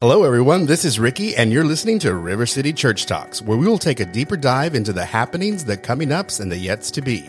[0.00, 0.66] Hello, everyone.
[0.66, 3.98] This is Ricky, and you're listening to River City Church Talks, where we will take
[3.98, 7.28] a deeper dive into the happenings, the coming ups, and the yets to be.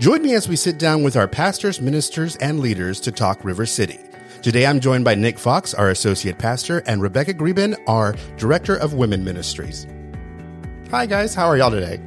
[0.00, 3.64] Join me as we sit down with our pastors, ministers, and leaders to talk River
[3.64, 4.00] City.
[4.42, 8.94] Today, I'm joined by Nick Fox, our associate pastor, and Rebecca Grieben, our director of
[8.94, 9.86] women ministries.
[10.90, 11.32] Hi, guys.
[11.32, 12.00] How are y'all today?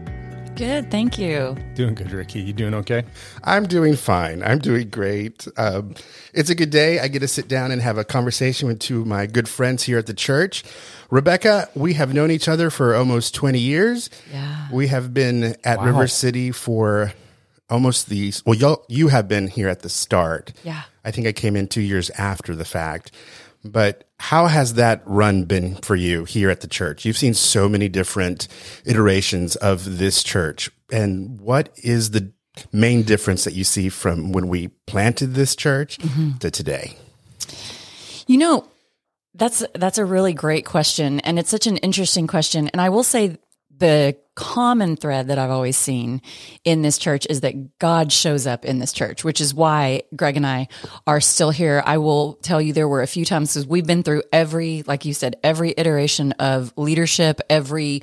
[0.55, 1.57] Good, thank you.
[1.73, 2.39] Doing good, Ricky.
[2.39, 3.03] You doing okay?
[3.43, 4.43] I'm doing fine.
[4.43, 5.47] I'm doing great.
[5.57, 5.95] Um,
[6.31, 6.99] it's a good day.
[6.99, 9.81] I get to sit down and have a conversation with two of my good friends
[9.83, 10.63] here at the church.
[11.09, 14.11] Rebecca, we have known each other for almost 20 years.
[14.31, 14.67] Yeah.
[14.71, 15.85] We have been at Wow.
[15.85, 17.13] River City for
[17.71, 20.53] almost the, well, y'all, you have been here at the start.
[20.63, 20.83] Yeah.
[21.03, 23.11] I think I came in two years after the fact.
[23.65, 27.03] But how has that run been for you here at the church?
[27.03, 28.47] You've seen so many different
[28.85, 30.71] iterations of this church.
[30.89, 32.31] And what is the
[32.71, 36.37] main difference that you see from when we planted this church mm-hmm.
[36.37, 36.95] to today?
[38.25, 38.65] You know,
[39.35, 43.03] that's that's a really great question and it's such an interesting question and I will
[43.03, 43.37] say
[43.77, 46.21] the common thread that I've always seen
[46.63, 50.37] in this church is that God shows up in this church, which is why Greg
[50.37, 50.67] and I
[51.05, 51.83] are still here.
[51.85, 55.05] I will tell you there were a few times because we've been through every, like
[55.05, 58.01] you said, every iteration of leadership, every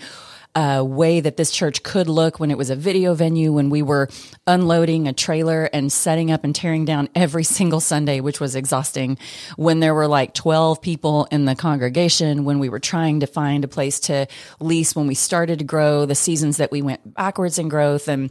[0.54, 3.82] uh, way that this church could look when it was a video venue, when we
[3.82, 4.08] were
[4.46, 9.18] unloading a trailer and setting up and tearing down every single Sunday, which was exhausting,
[9.56, 13.64] when there were like 12 people in the congregation, when we were trying to find
[13.64, 14.26] a place to
[14.58, 18.30] lease, when we started to grow, the seasons that we went backwards in growth and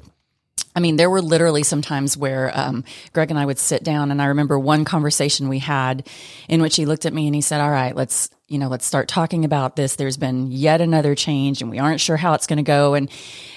[0.75, 4.11] I mean, there were literally some times where um, Greg and I would sit down,
[4.11, 6.07] and I remember one conversation we had
[6.47, 8.85] in which he looked at me and he said, "All right, let's you know let's
[8.85, 9.95] start talking about this.
[9.95, 13.09] There's been yet another change, and we aren't sure how it's going to go." And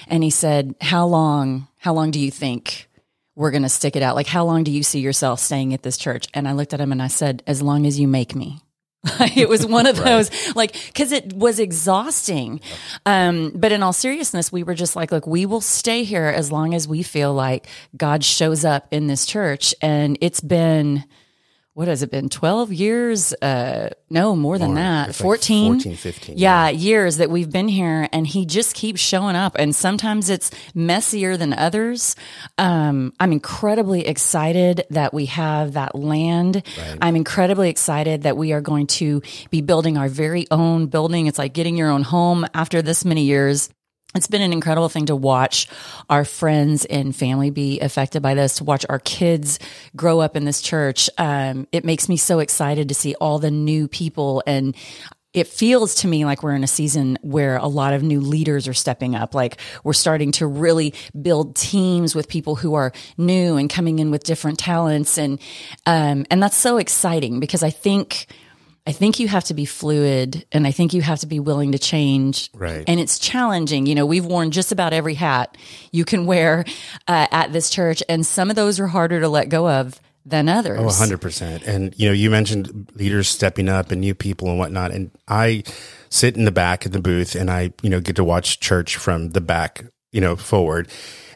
[0.06, 1.66] and he said, "How long?
[1.78, 2.88] How long do you think?"
[3.34, 4.14] We're going to stick it out.
[4.14, 6.26] Like, how long do you see yourself staying at this church?
[6.34, 8.60] And I looked at him and I said, as long as you make me.
[9.34, 12.60] it was one of those like because it was exhausting
[13.04, 16.52] um but in all seriousness we were just like look we will stay here as
[16.52, 21.02] long as we feel like god shows up in this church and it's been
[21.74, 22.28] what has it been?
[22.28, 25.08] 12 years uh no more than that.
[25.08, 29.00] It's like 14 14, 15, yeah years that we've been here and he just keeps
[29.00, 32.14] showing up and sometimes it's messier than others.
[32.58, 36.62] Um, i'm incredibly excited that we have that land.
[37.00, 41.26] I'm incredibly excited that we are going to be building our very own building.
[41.26, 43.70] It's like getting your own home after this many years
[44.14, 45.68] it's been an incredible thing to watch
[46.10, 49.58] our friends and family be affected by this, to watch our kids
[49.96, 51.08] grow up in this church.
[51.18, 54.74] Um, it makes me so excited to see all the new people and
[55.32, 58.68] it feels to me like we're in a season where a lot of new leaders
[58.68, 59.34] are stepping up.
[59.34, 64.10] Like we're starting to really build teams with people who are new and coming in
[64.10, 65.16] with different talents.
[65.16, 65.40] And,
[65.86, 68.26] um, and that's so exciting because I think,
[68.86, 71.72] I think you have to be fluid and I think you have to be willing
[71.72, 72.50] to change.
[72.52, 72.84] Right.
[72.86, 73.86] And it's challenging.
[73.86, 75.56] You know, we've worn just about every hat
[75.92, 76.64] you can wear
[77.06, 80.48] uh, at this church, and some of those are harder to let go of than
[80.48, 80.78] others.
[80.80, 81.66] Oh, 100%.
[81.66, 84.92] And, you know, you mentioned leaders stepping up and new people and whatnot.
[84.92, 85.64] And I
[86.10, 88.96] sit in the back of the booth and I, you know, get to watch church
[88.96, 90.88] from the back, you know, forward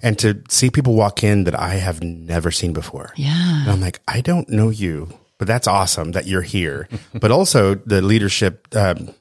[0.02, 3.12] and to see people walk in that I have never seen before.
[3.16, 3.62] Yeah.
[3.62, 5.08] And I'm like, I don't know you,
[5.38, 6.88] but that's awesome that you're here.
[7.20, 9.14] but also the leadership, um,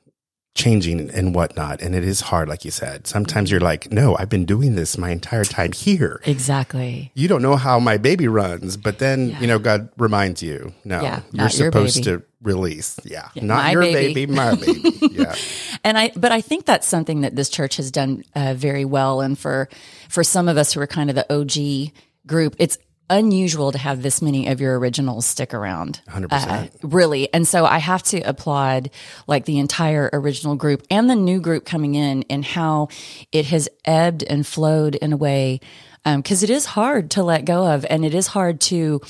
[0.55, 1.81] changing and whatnot.
[1.81, 3.07] And it is hard, like you said.
[3.07, 7.11] Sometimes you're like, no, I've been doing this my entire time here Exactly.
[7.13, 11.01] you don't know how my baby runs, but then you know God reminds you, no,
[11.01, 14.13] Yeah, you're not your supposed to release, yeah, not your baby.
[14.13, 15.35] baby, my baby, yeah,
[15.83, 19.19] And I, but I think that's something that this church has done uh, very well.
[19.19, 19.67] And for
[20.07, 21.91] for some of us who are kind of the OG
[22.25, 22.77] group, it's
[23.09, 26.01] unusual to have this many of your originals stick around.
[26.09, 26.29] 100%.
[26.31, 27.31] Uh, really.
[27.33, 28.89] And so I have to applaud
[29.27, 32.89] like the entire original group and the new group coming in and how
[33.31, 35.59] it has ebbed and flowed in a way.
[36.03, 39.01] Um, cause it is hard to let go of and it is hard to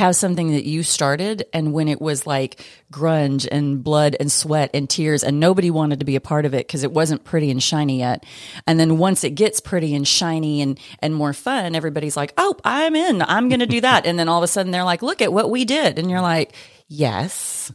[0.00, 4.70] have something that you started and when it was like grunge and blood and sweat
[4.74, 7.50] and tears and nobody wanted to be a part of it because it wasn't pretty
[7.50, 8.24] and shiny yet.
[8.66, 12.56] And then once it gets pretty and shiny and, and more fun, everybody's like, Oh,
[12.64, 14.06] I'm in, I'm going to do that.
[14.06, 15.98] and then all of a sudden they're like, look at what we did.
[15.98, 16.54] And you're like,
[16.88, 17.70] yes,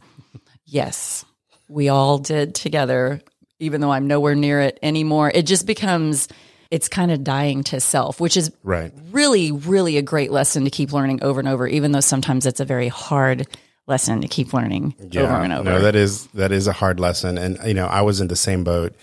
[0.64, 1.24] yes,
[1.68, 3.20] we all did together,
[3.60, 5.30] even though I'm nowhere near it anymore.
[5.32, 6.28] It just becomes,
[6.70, 8.92] it's kind of dying to self, which is right.
[9.10, 12.60] really, really a great lesson to keep learning over and over, even though sometimes it's
[12.60, 13.46] a very hard
[13.86, 15.64] lesson to keep learning over and over.
[15.70, 18.36] No, that is that is a hard lesson, and you know, I was in the
[18.36, 18.94] same boat.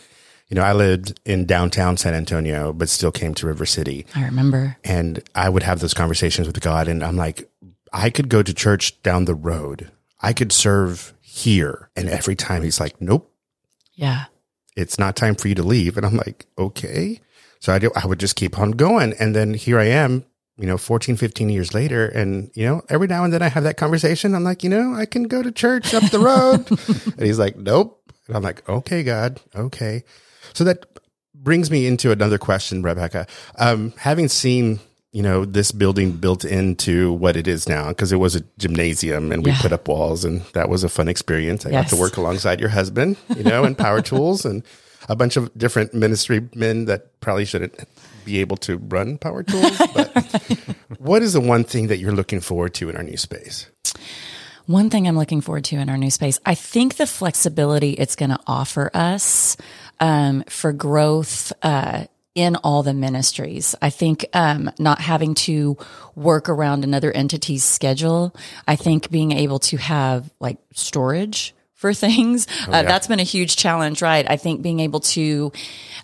[0.49, 4.25] You know, I lived in downtown San Antonio, but still came to River City, I
[4.25, 4.77] remember.
[4.83, 7.49] and I would have those conversations with God, and I'm like,
[7.93, 9.89] I could go to church down the road.
[10.21, 11.89] I could serve here.
[11.95, 13.31] And every time he's like, nope,
[13.93, 14.25] Yeah.
[14.75, 15.97] it's not time for you to leave.
[15.97, 17.19] And I'm like, okay.
[17.63, 19.13] So I, do, I would just keep on going.
[19.21, 20.25] And then here I am,
[20.57, 22.05] you know, 14, 15 years later.
[22.05, 24.35] And, you know, every now and then I have that conversation.
[24.35, 26.69] I'm like, you know, I can go to church up the road.
[27.17, 28.01] and he's like, nope.
[28.27, 30.03] And I'm like, okay, God, okay.
[30.51, 30.85] So that
[31.33, 33.27] brings me into another question, Rebecca.
[33.57, 34.81] Um, having seen,
[35.13, 39.31] you know, this building built into what it is now, because it was a gymnasium
[39.31, 39.61] and we Yeah.
[39.61, 41.65] put up walls and that was a fun experience.
[41.65, 44.63] I got to work alongside your husband, you know, and power tools and
[45.09, 47.75] a bunch of different ministry men that probably shouldn't
[48.25, 49.77] be able to run power tools.
[49.93, 50.09] But
[50.99, 53.67] what is the one thing that you're looking forward to in our new space?
[54.65, 58.15] One thing I'm looking forward to in our new space, I think the flexibility it's
[58.15, 59.57] going to offer us
[59.99, 63.75] um, for growth uh, in all the ministries.
[63.81, 65.77] I think um, not having to
[66.15, 68.33] work around another entity's schedule.
[68.67, 71.53] I think being able to have like storage
[71.83, 72.47] for things.
[72.69, 74.25] uh, that's been a huge challenge, right?
[74.29, 75.51] I think being able to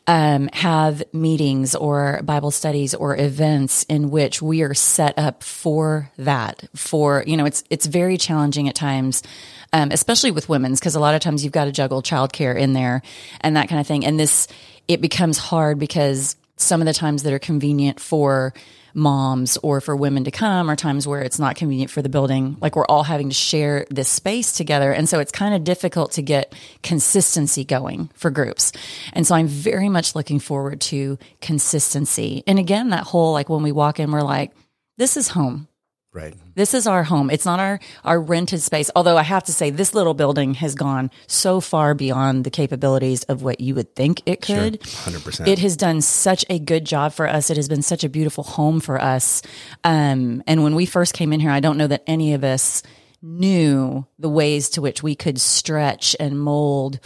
[0.08, 6.12] um, have meetings or Bible studies or events in which we are set up for
[6.18, 6.68] that.
[6.76, 9.24] For you know, it's it's very challenging at times,
[9.72, 12.74] um, especially with women's, because a lot of times you've got to juggle childcare in
[12.74, 13.02] there
[13.40, 14.06] and that kind of thing.
[14.06, 14.50] And this
[14.90, 18.54] it becomes hard because some of the times that are convenient for
[18.94, 22.58] moms or for women to come are times where it's not convenient for the building.
[22.60, 24.92] Like we're all having to share this space together.
[24.92, 26.54] And so it's kind of difficult to get
[26.84, 28.74] consistency going for groups.
[29.14, 32.44] And so I'm very much looking forward to consistency.
[32.46, 34.52] And again, that whole like when we walk in, we're like,
[34.98, 35.69] this is home.
[36.12, 36.34] Right.
[36.56, 37.30] This is our home.
[37.30, 38.90] It's not our, our rented space.
[38.96, 43.24] Although I have to say, this little building has gone so far beyond the capabilities
[43.24, 44.82] of what you would think it could.
[44.82, 45.48] 100%.
[45.48, 47.52] It has done such a good job for us.
[47.52, 49.44] It has been such a beautiful home for us.
[49.84, 52.82] Um, and when we first came in here, I don't know that any of us
[53.22, 57.00] knew the ways to which we could stretch and mold.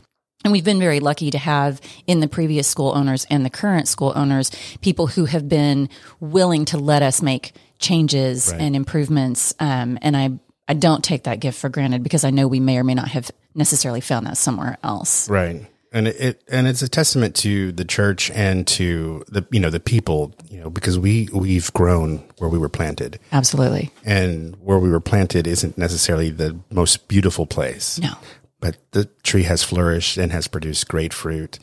[0.45, 3.87] And we've been very lucky to have in the previous school owners and the current
[3.87, 4.51] school owners
[4.81, 5.89] people who have been
[6.19, 9.53] willing to let us make changes and improvements.
[9.59, 10.31] Um, and I,
[10.67, 13.09] I don't take that gift for granted because I know we may or may not
[13.09, 15.29] have necessarily found that somewhere else.
[15.29, 15.65] Right.
[15.91, 19.69] And it, it and it's a testament to the church and to the you know
[19.69, 23.91] the people you know because we we've grown where we were planted Absolutely.
[24.03, 28.13] and where we were planted isn't necessarily the most beautiful place No.
[28.59, 31.59] but the tree has flourished and has produced great fruit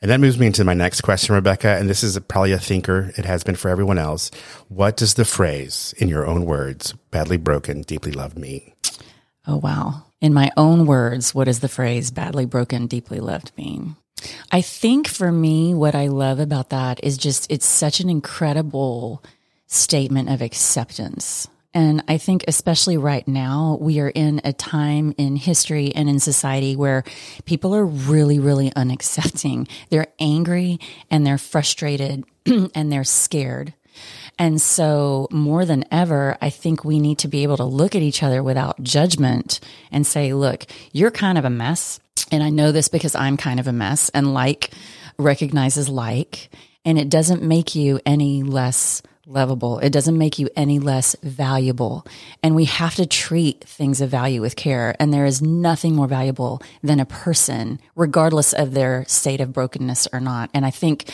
[0.00, 3.12] and that moves me into my next question Rebecca and this is probably a thinker
[3.16, 4.30] it has been for everyone else
[4.68, 8.72] what does the phrase in your own words badly broken deeply loved mean
[9.48, 10.04] Oh, wow.
[10.20, 13.96] In my own words, what does the phrase badly broken, deeply loved mean?
[14.52, 19.24] I think for me, what I love about that is just it's such an incredible
[19.66, 21.48] statement of acceptance.
[21.74, 26.18] And I think, especially right now, we are in a time in history and in
[26.18, 27.04] society where
[27.44, 29.68] people are really, really unaccepting.
[29.90, 30.80] They're angry
[31.10, 33.74] and they're frustrated and they're scared.
[34.38, 38.02] And so, more than ever, I think we need to be able to look at
[38.02, 39.60] each other without judgment
[39.90, 41.98] and say, look, you're kind of a mess.
[42.30, 44.70] And I know this because I'm kind of a mess, and like
[45.18, 46.50] recognizes like,
[46.84, 49.78] and it doesn't make you any less lovable.
[49.78, 52.06] It doesn't make you any less valuable.
[52.42, 54.96] And we have to treat things of value with care.
[54.98, 60.08] And there is nothing more valuable than a person, regardless of their state of brokenness
[60.12, 60.50] or not.
[60.54, 61.12] And I think,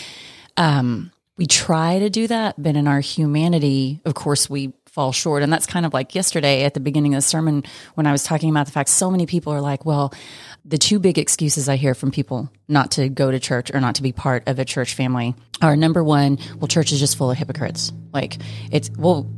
[0.57, 5.43] um, we try to do that, but in our humanity, of course, we fall short.
[5.43, 8.23] And that's kind of like yesterday at the beginning of the sermon when I was
[8.23, 10.15] talking about the fact so many people are like, well,
[10.65, 13.97] the two big excuses I hear from people not to go to church or not
[13.97, 17.29] to be part of a church family are number one, well, church is just full
[17.29, 17.93] of hypocrites.
[18.13, 18.37] Like
[18.71, 19.29] it's, well,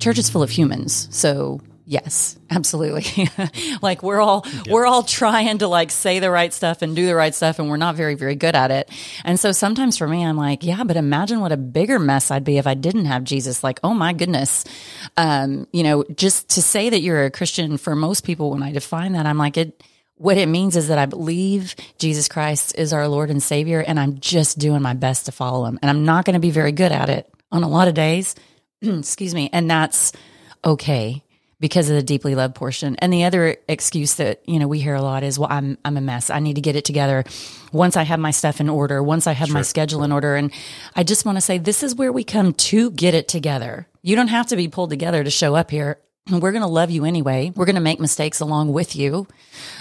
[0.00, 1.06] church is full of humans.
[1.12, 3.28] So yes, absolutely.
[3.82, 7.14] like we're all, we're all trying to like say the right stuff and do the
[7.14, 7.58] right stuff.
[7.58, 8.90] And we're not very, very good at it.
[9.24, 12.44] And so sometimes for me, I'm like, yeah, but imagine what a bigger mess I'd
[12.44, 13.64] be if I didn't have Jesus.
[13.64, 14.64] Like, oh my goodness.
[15.16, 18.72] Um, you know, just to say that you're a Christian for most people, when I
[18.72, 19.82] define that, I'm like, it,
[20.16, 24.00] what it means is that I believe Jesus Christ is our Lord and Savior, and
[24.00, 25.78] I'm just doing my best to follow him.
[25.82, 28.34] And I'm not going to be very good at it on a lot of days.
[28.82, 29.50] Excuse me.
[29.52, 30.12] And that's
[30.64, 31.22] okay
[31.58, 32.96] because of the deeply loved portion.
[32.96, 35.96] And the other excuse that, you know, we hear a lot is, well, I'm, I'm
[35.96, 36.28] a mess.
[36.28, 37.24] I need to get it together.
[37.72, 40.36] Once I have my stuff in order, once I have my schedule in order.
[40.36, 40.52] And
[40.94, 43.88] I just want to say, this is where we come to get it together.
[44.02, 45.98] You don't have to be pulled together to show up here.
[46.28, 47.52] We're going to love you anyway.
[47.54, 49.28] We're going to make mistakes along with you.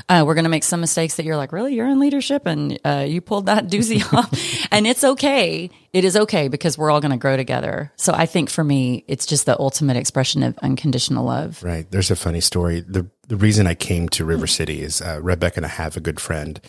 [0.08, 1.74] Uh, we're going to make some mistakes that you're like, really?
[1.74, 4.68] You're in leadership and uh, you pulled that doozy off.
[4.72, 5.72] and it's okay.
[5.92, 7.92] It is okay because we're all going to grow together.
[7.96, 11.64] So I think for me, it's just the ultimate expression of unconditional love.
[11.64, 11.90] Right.
[11.90, 12.82] There's a funny story.
[12.82, 16.00] The the reason I came to River City is uh, Rebecca and I have a
[16.00, 16.62] good friend,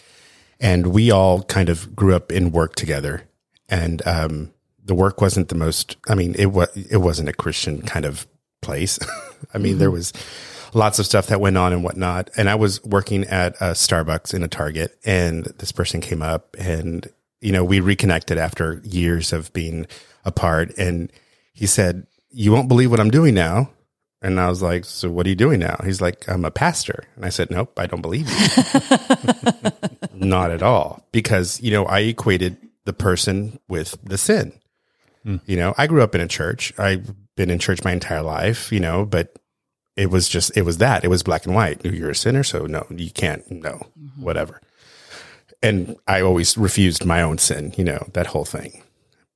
[0.59, 3.29] and we all kind of grew up in work together,
[3.69, 5.99] and um, the work wasn't the most.
[6.09, 8.27] I mean, it was it wasn't a Christian kind of
[8.67, 8.99] place.
[9.55, 9.95] I mean, there mm-hmm.
[9.95, 10.13] was
[10.75, 12.31] lots of stuff that went on and whatnot.
[12.37, 16.55] And I was working at a Starbucks in a Target, and this person came up,
[16.59, 17.09] and
[17.41, 19.87] you know, we reconnected after years of being
[20.25, 21.11] apart, and
[21.55, 23.71] he said, "You won't believe what I'm doing now."
[24.23, 25.79] And I was like, So what are you doing now?
[25.85, 27.05] He's like, I'm a pastor.
[27.15, 29.71] And I said, Nope, I don't believe you.
[30.15, 31.07] Not at all.
[31.13, 32.57] Because, you know, I equated
[32.87, 34.53] the person with the sin.
[35.23, 35.37] Hmm.
[35.47, 36.73] You know, I grew up in a church.
[36.79, 39.39] I've been in church my entire life, you know, but
[39.97, 41.05] it was just, it was that.
[41.05, 41.85] It was black and white.
[41.85, 42.43] You're a sinner.
[42.43, 44.23] So no, you can't, no, mm-hmm.
[44.23, 44.61] whatever.
[45.63, 48.83] And I always refused my own sin, you know, that whole thing.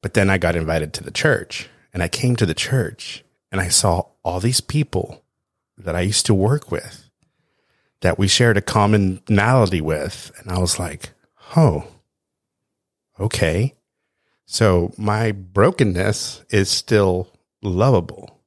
[0.03, 3.61] But then I got invited to the church and I came to the church and
[3.61, 5.23] I saw all these people
[5.77, 7.11] that I used to work with
[8.01, 10.31] that we shared a commonality with.
[10.39, 11.11] And I was like,
[11.57, 11.87] oh,
[13.19, 13.75] okay.
[14.47, 17.29] So my brokenness is still
[17.63, 18.39] lovable.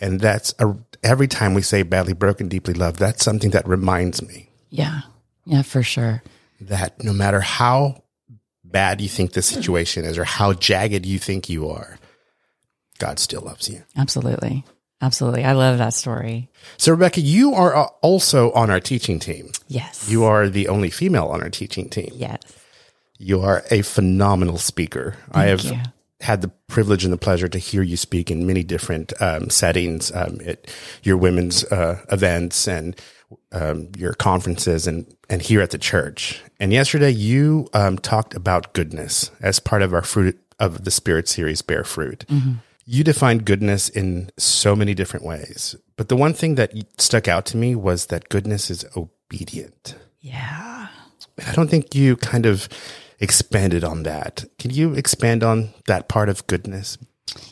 [0.00, 4.20] And that's a, every time we say badly broken, deeply loved, that's something that reminds
[4.26, 5.02] me Yeah.
[5.44, 6.22] Yeah, for sure.
[6.60, 8.02] that no matter how
[8.64, 11.98] bad you think the situation is or how jagged you think you are,
[12.98, 13.82] God still loves you.
[13.96, 14.64] Absolutely.
[15.00, 15.44] Absolutely.
[15.44, 16.48] I love that story.
[16.76, 19.50] So, Rebecca, you are uh, also on our teaching team.
[19.66, 20.08] Yes.
[20.08, 22.10] You are the only female on our teaching team.
[22.14, 22.38] Yes.
[23.18, 25.16] You are a phenomenal speaker.
[25.32, 25.78] I have you.
[26.22, 30.12] Had the privilege and the pleasure to hear you speak in many different um, settings,
[30.12, 30.66] um, at
[31.02, 32.98] your women's uh, events and
[33.50, 36.40] um, your conferences, and and here at the church.
[36.60, 41.28] And yesterday, you um, talked about goodness as part of our fruit of the Spirit
[41.28, 42.24] series, Bear Fruit.
[42.84, 47.46] You defined goodness in so many different ways, but the one thing that stuck out
[47.46, 49.94] to me was that goodness is obedient.
[50.20, 50.88] Yeah.
[51.46, 52.68] I don't think you kind of
[53.22, 54.44] expanded on that.
[54.58, 56.98] Can you expand on that part of goodness?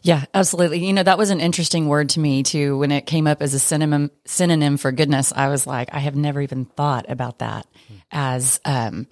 [0.02, 0.84] Yeah, absolutely.
[0.84, 2.76] You know, that was an interesting word to me too.
[2.76, 6.16] When it came up as a synonym synonym for goodness, I was like, I have
[6.16, 7.66] never even thought about that
[8.10, 9.06] as um,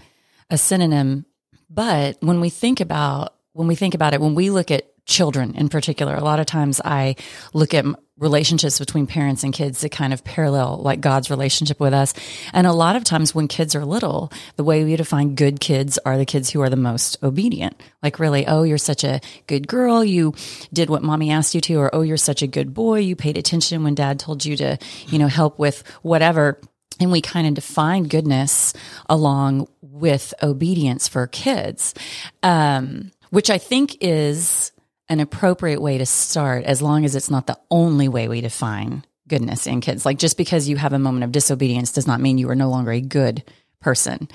[0.50, 1.24] a synonym.
[1.70, 5.54] But when we think about when we think about it, when we look at children
[5.54, 7.16] in particular, a lot of times I
[7.54, 7.86] look at
[8.18, 12.14] relationships between parents and kids that kind of parallel like God's relationship with us.
[12.52, 15.98] And a lot of times when kids are little, the way we define good kids
[16.04, 17.80] are the kids who are the most obedient.
[18.02, 20.04] Like really, oh, you're such a good girl.
[20.04, 20.34] You
[20.72, 23.00] did what mommy asked you to, or oh, you're such a good boy.
[23.00, 26.60] You paid attention when dad told you to, you know, help with whatever.
[27.00, 28.74] And we kind of define goodness
[29.08, 31.94] along with obedience for kids,
[32.42, 34.72] um, which I think is
[35.08, 39.04] an appropriate way to start as long as it's not the only way we define
[39.26, 40.04] goodness in kids.
[40.04, 42.70] Like just because you have a moment of disobedience does not mean you are no
[42.70, 43.42] longer a good
[43.80, 44.28] person.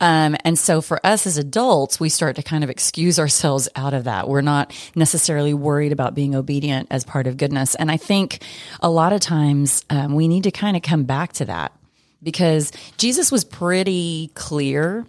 [0.00, 3.92] Um, and so for us as adults, we start to kind of excuse ourselves out
[3.92, 4.28] of that.
[4.28, 7.74] We're not necessarily worried about being obedient as part of goodness.
[7.74, 8.42] And I think
[8.80, 11.72] a lot of times um, we need to kind of come back to that
[12.22, 15.06] because Jesus was pretty clear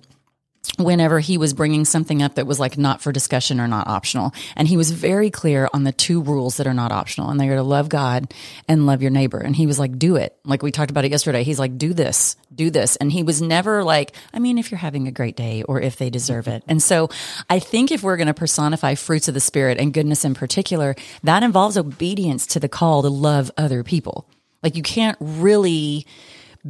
[0.77, 4.33] whenever he was bringing something up that was like not for discussion or not optional.
[4.55, 7.49] And he was very clear on the two rules that are not optional and they
[7.49, 8.33] are to love God
[8.67, 9.39] and love your neighbor.
[9.39, 10.37] And he was like, do it.
[10.43, 11.43] Like we talked about it yesterday.
[11.43, 12.95] He's like, do this, do this.
[12.97, 15.97] And he was never like, I mean, if you're having a great day or if
[15.97, 16.63] they deserve it.
[16.67, 17.09] And so
[17.49, 20.95] I think if we're going to personify fruits of the spirit and goodness in particular,
[21.23, 24.29] that involves obedience to the call to love other people.
[24.63, 26.05] Like you can't really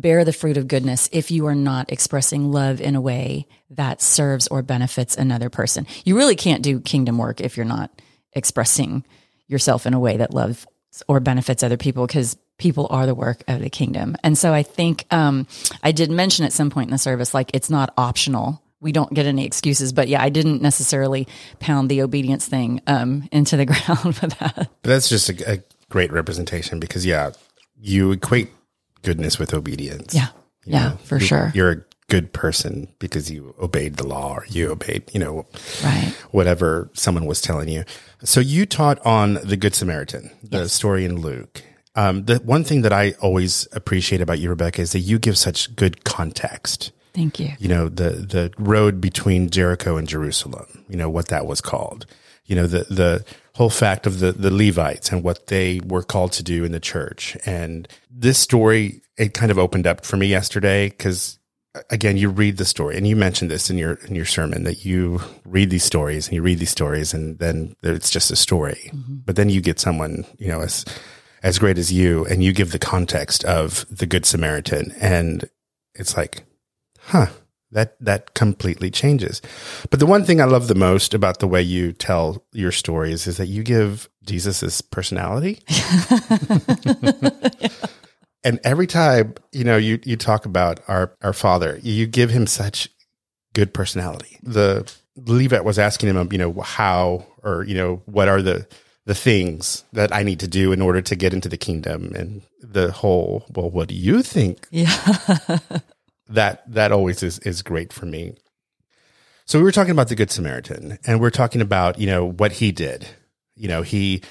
[0.01, 4.01] bear the fruit of goodness if you are not expressing love in a way that
[4.01, 5.87] serves or benefits another person.
[6.05, 7.91] You really can't do kingdom work if you're not
[8.33, 9.03] expressing
[9.47, 10.65] yourself in a way that loves
[11.07, 14.15] or benefits other people because people are the work of the kingdom.
[14.23, 15.47] And so I think um,
[15.83, 18.61] I did mention at some point in the service, like it's not optional.
[18.79, 21.27] We don't get any excuses, but yeah, I didn't necessarily
[21.59, 24.55] pound the obedience thing um, into the ground for that.
[24.55, 27.31] But that's just a, a great representation because, yeah,
[27.79, 28.49] you equate
[29.07, 30.13] goodness with obedience.
[30.13, 30.27] Yeah,
[30.65, 31.51] You yeah, know, for you- sure.
[31.55, 35.45] You're a good person because you obeyed the law or you obeyed, you know,
[35.83, 36.13] Right.
[36.31, 37.83] whatever someone was telling you.
[38.23, 41.63] So you taught on the Good Samaritan, the story in Luke.
[41.95, 45.37] Um, the one thing that I always appreciate about you, Rebecca, is that you give
[45.37, 46.91] such good context.
[47.15, 47.53] Thank you.
[47.59, 50.85] You know, the the road between Jericho and Jerusalem.
[50.87, 52.05] You know what that was called.
[52.47, 56.31] You know the the whole fact of the the Levites and what they were called
[56.33, 57.37] to do in the church.
[57.45, 61.39] And this story it kind of opened up for me yesterday because
[61.89, 64.85] again you read the story and you mentioned this in your in your sermon that
[64.85, 68.91] you read these stories and you read these stories and then it's just a story.
[68.93, 69.17] Mm-hmm.
[69.25, 70.85] But then you get someone you know as
[71.43, 75.49] as great as you and you give the context of the good Samaritan and
[75.93, 76.43] it's like,
[76.99, 77.27] huh,
[77.71, 79.41] that, that completely changes.
[79.89, 83.27] But the one thing I love the most about the way you tell your stories
[83.27, 85.59] is that you give Jesus's personality.
[88.43, 92.47] and every time, you know, you, you talk about our, our father, you give him
[92.47, 92.89] such
[93.53, 94.38] good personality.
[94.43, 98.67] The Levite was asking him, you know, how or, you know, what are the,
[99.05, 102.41] the things that I need to do in order to get into the kingdom and
[102.62, 104.67] the whole, well, what do you think?
[104.69, 105.59] Yeah.
[106.29, 108.36] that, that always is, is great for me.
[109.46, 112.53] So we were talking about the Good Samaritan and we're talking about, you know, what
[112.53, 113.07] he did.
[113.55, 114.22] You know, he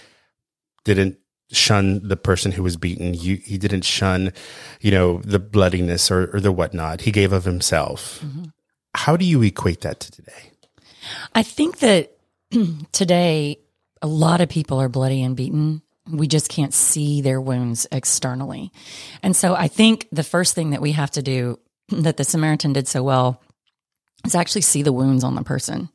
[0.84, 1.18] didn't
[1.50, 3.14] shun the person who was beaten.
[3.14, 4.32] You, he didn't shun,
[4.80, 7.02] you know, the bloodiness or, or the whatnot.
[7.02, 8.20] He gave of himself.
[8.22, 8.44] Mm-hmm.
[8.94, 10.52] How do you equate that to today?
[11.34, 12.12] I think that
[12.92, 13.58] today
[14.02, 15.82] a lot of people are bloody and beaten.
[16.10, 18.70] We just can't see their wounds externally.
[19.22, 22.72] And so I think the first thing that we have to do that the Samaritan
[22.72, 23.40] did so well
[24.24, 25.88] is actually see the wounds on the person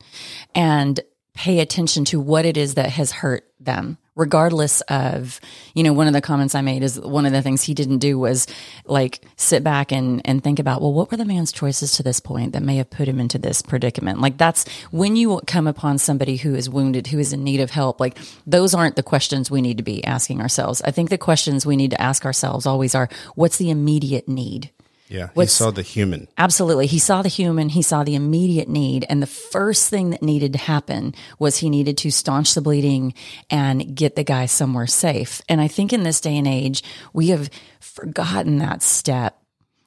[0.56, 1.00] and
[1.34, 5.40] pay attention to what it is that has hurt them regardless of
[5.74, 8.00] you know one of the comments i made is one of the things he didn't
[8.00, 8.46] do was
[8.86, 12.20] like sit back and and think about well what were the man's choices to this
[12.20, 14.20] point that may have put him into this predicament?
[14.20, 17.72] Like that's when you come upon somebody who is wounded who is in need of
[17.72, 20.82] help like those aren't the questions we need to be asking ourselves.
[20.82, 24.72] I think the questions we need to ask ourselves always are what's the immediate need
[25.12, 26.30] yeah, he saw the human.
[26.38, 26.88] Absolutely.
[26.88, 29.06] He saw the human, he saw the immediate need.
[29.10, 33.14] And the first thing that needed to happen was he needed to staunch the bleeding
[33.50, 35.42] and get the guy somewhere safe.
[35.50, 37.50] And I think in this day and age, we have
[37.82, 39.38] forgotten that step.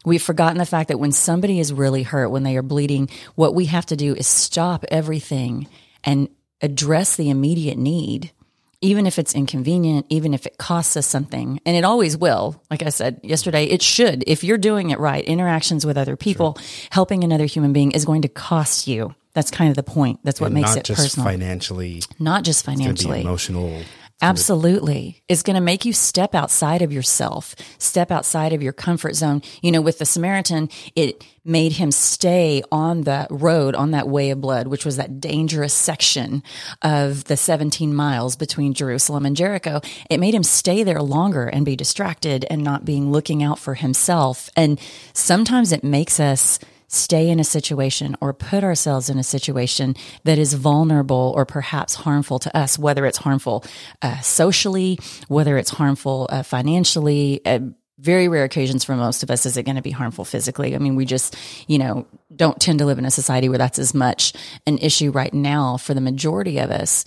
[0.05, 3.55] We've forgotten the fact that when somebody is really hurt, when they are bleeding, what
[3.55, 5.69] we have to do is stop everything
[6.05, 6.29] and
[6.61, 8.31] address the immediate need
[8.85, 12.63] even if it's inconvenient, even if it costs us something, and it always will.
[12.71, 14.23] Like I said yesterday, it should.
[14.27, 16.89] If you're doing it right, interactions with other people, sure.
[16.91, 19.15] helping another human being is going to cost you.
[19.33, 20.21] That's kind of the point.
[20.23, 21.27] That's what and makes it personal.
[21.27, 23.83] Financially, not just financially, emotional.
[24.23, 25.23] Absolutely.
[25.29, 29.43] It's going to make you step outside of yourself, step outside of your comfort zone.
[29.61, 34.31] You know, with the Samaritan, it made him stay on that road, on that way
[34.31, 36.43] of blood, which was that dangerous section
[36.81, 39.81] of the 17 miles between Jerusalem and Jericho.
[40.09, 43.75] It made him stay there longer and be distracted and not being looking out for
[43.75, 44.49] himself.
[44.57, 44.81] And
[45.13, 46.59] sometimes it makes us
[46.95, 51.95] stay in a situation or put ourselves in a situation that is vulnerable or perhaps
[51.95, 53.65] harmful to us, whether it's harmful
[54.03, 57.41] uh, socially, whether it's harmful uh, financially.
[57.45, 57.61] Uh,
[57.99, 60.75] very rare occasions for most of us is it going to be harmful physically.
[60.75, 61.37] I mean, we just,
[61.69, 64.33] you know, don't tend to live in a society where that's as much
[64.67, 67.05] an issue right now for the majority of us.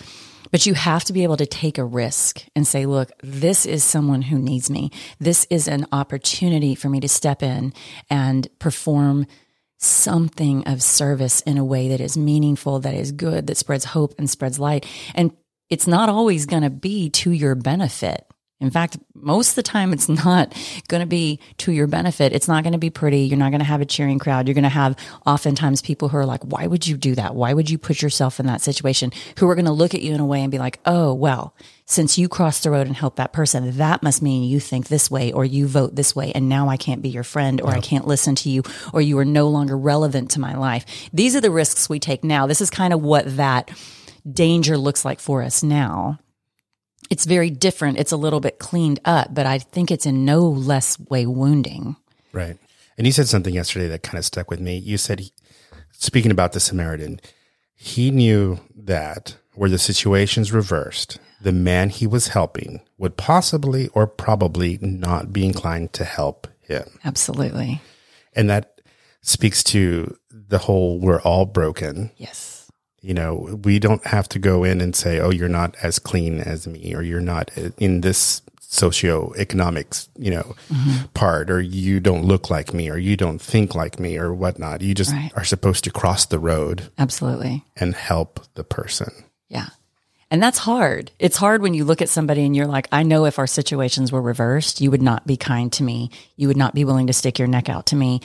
[0.51, 3.83] But you have to be able to take a risk and say, look, this is
[3.83, 4.91] someone who needs me.
[5.19, 7.73] This is an opportunity for me to step in
[8.09, 9.27] and perform
[9.77, 14.15] something of service in a way that is meaningful, that is good, that spreads hope
[14.17, 14.85] and spreads light.
[15.13, 15.35] And
[15.69, 18.25] it's not always going to be to your benefit.
[18.59, 20.51] In fact, most of the time it's not
[20.87, 22.33] going to be to your benefit.
[22.33, 23.19] It's not going to be pretty.
[23.21, 24.47] You're not going to have a cheering crowd.
[24.47, 24.95] You're going to have
[25.27, 27.35] oftentimes people who are like, why would you do that?
[27.35, 29.11] Why would you put yourself in that situation?
[29.37, 31.53] Who are going to look at you in a way and be like, oh, well,
[31.85, 35.11] since you crossed the road and helped that person, that must mean you think this
[35.11, 36.31] way or you vote this way.
[36.33, 37.77] And now I can't be your friend or yep.
[37.77, 41.09] I can't listen to you or you are no longer relevant to my life.
[41.13, 42.47] These are the risks we take now.
[42.47, 43.69] This is kind of what that
[44.29, 46.19] danger looks like for us now
[47.09, 47.99] it's very different.
[47.99, 51.95] It's a little bit cleaned up, but I think it's in no less way wounding.
[52.31, 52.57] Right.
[52.97, 54.77] And you said something yesterday that kind of stuck with me.
[54.77, 55.29] You said,
[55.91, 57.19] speaking about the Samaritan,
[57.75, 64.07] he knew that where the situation's reversed, the man he was helping would possibly or
[64.07, 66.99] probably not be inclined to help him.
[67.05, 67.81] Absolutely.
[68.35, 68.81] And that
[69.21, 72.11] speaks to the whole we're all broken.
[72.17, 72.56] Yes
[73.01, 76.39] you know, we don't have to go in and say, oh, you're not as clean
[76.39, 81.05] as me, or you're not in this socioeconomics, you know, mm-hmm.
[81.13, 84.81] part, or you don't look like me, or you don't think like me, or whatnot.
[84.81, 85.31] You just right.
[85.35, 86.89] are supposed to cross the road.
[86.97, 87.63] Absolutely.
[87.77, 89.11] And help the person.
[89.47, 89.67] Yeah.
[90.29, 91.11] And that's hard.
[91.19, 94.11] It's hard when you look at somebody and you're like, I know if our situations
[94.11, 96.11] were reversed, you would not be kind to me.
[96.35, 98.21] You would not be willing to stick your neck out to me.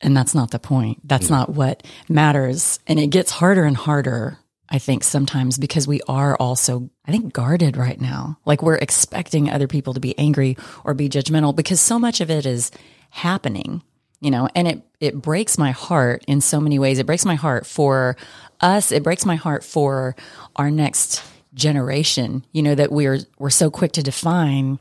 [0.00, 1.06] And that's not the point.
[1.06, 2.80] That's not what matters.
[2.86, 4.38] And it gets harder and harder,
[4.68, 8.38] I think, sometimes because we are also, I think, guarded right now.
[8.46, 12.30] Like we're expecting other people to be angry or be judgmental because so much of
[12.30, 12.70] it is
[13.10, 13.82] happening,
[14.20, 16.98] you know, and it, it breaks my heart in so many ways.
[16.98, 18.16] It breaks my heart for
[18.62, 18.90] us.
[18.90, 20.16] It breaks my heart for
[20.56, 21.22] our next
[21.54, 24.78] generation, you know, that we're, we're so quick to define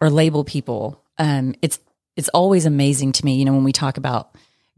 [0.00, 1.02] or label people.
[1.18, 1.78] Um, it's
[2.16, 4.34] it's always amazing to me, you know, when we talk about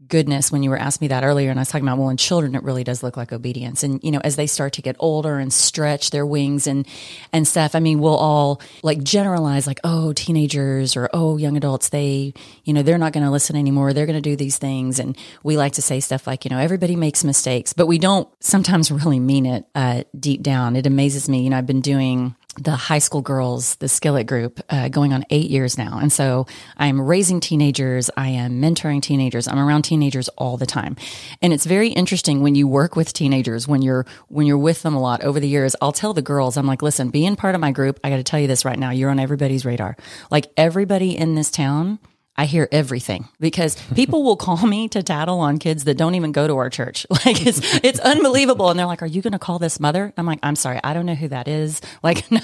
[0.07, 2.17] goodness when you were asking me that earlier and I was talking about well in
[2.17, 3.83] children it really does look like obedience.
[3.83, 6.87] And you know as they start to get older and stretch their wings and
[7.31, 11.89] and stuff I mean we'll all like generalize like oh teenagers or oh young adults
[11.89, 13.93] they you know they're not going to listen anymore.
[13.93, 14.99] They're going to do these things.
[14.99, 18.27] And we like to say stuff like you know everybody makes mistakes but we don't
[18.39, 20.75] sometimes really mean it uh, deep down.
[20.75, 21.43] It amazes me.
[21.43, 25.25] You know I've been doing the high school girls, the Skillet group, uh, going on
[25.29, 25.99] eight years now.
[25.99, 26.45] And so
[26.77, 28.09] I'm raising teenagers.
[28.15, 29.47] I am mentoring teenagers.
[29.47, 30.95] I'm around teenagers all the time.
[31.41, 34.93] And it's very interesting when you work with teenagers, when you're, when you're with them
[34.93, 37.61] a lot over the years, I'll tell the girls, I'm like, listen, being part of
[37.61, 38.91] my group, I got to tell you this right now.
[38.91, 39.97] You're on everybody's radar.
[40.29, 41.99] Like everybody in this town
[42.35, 46.31] I hear everything because people will call me to tattle on kids that don't even
[46.31, 47.05] go to our church.
[47.25, 48.69] Like it's it's unbelievable.
[48.69, 50.11] And they're like, Are you gonna call this mother?
[50.17, 51.79] I'm like, I'm sorry, I don't know who that is.
[52.03, 52.41] Like, no,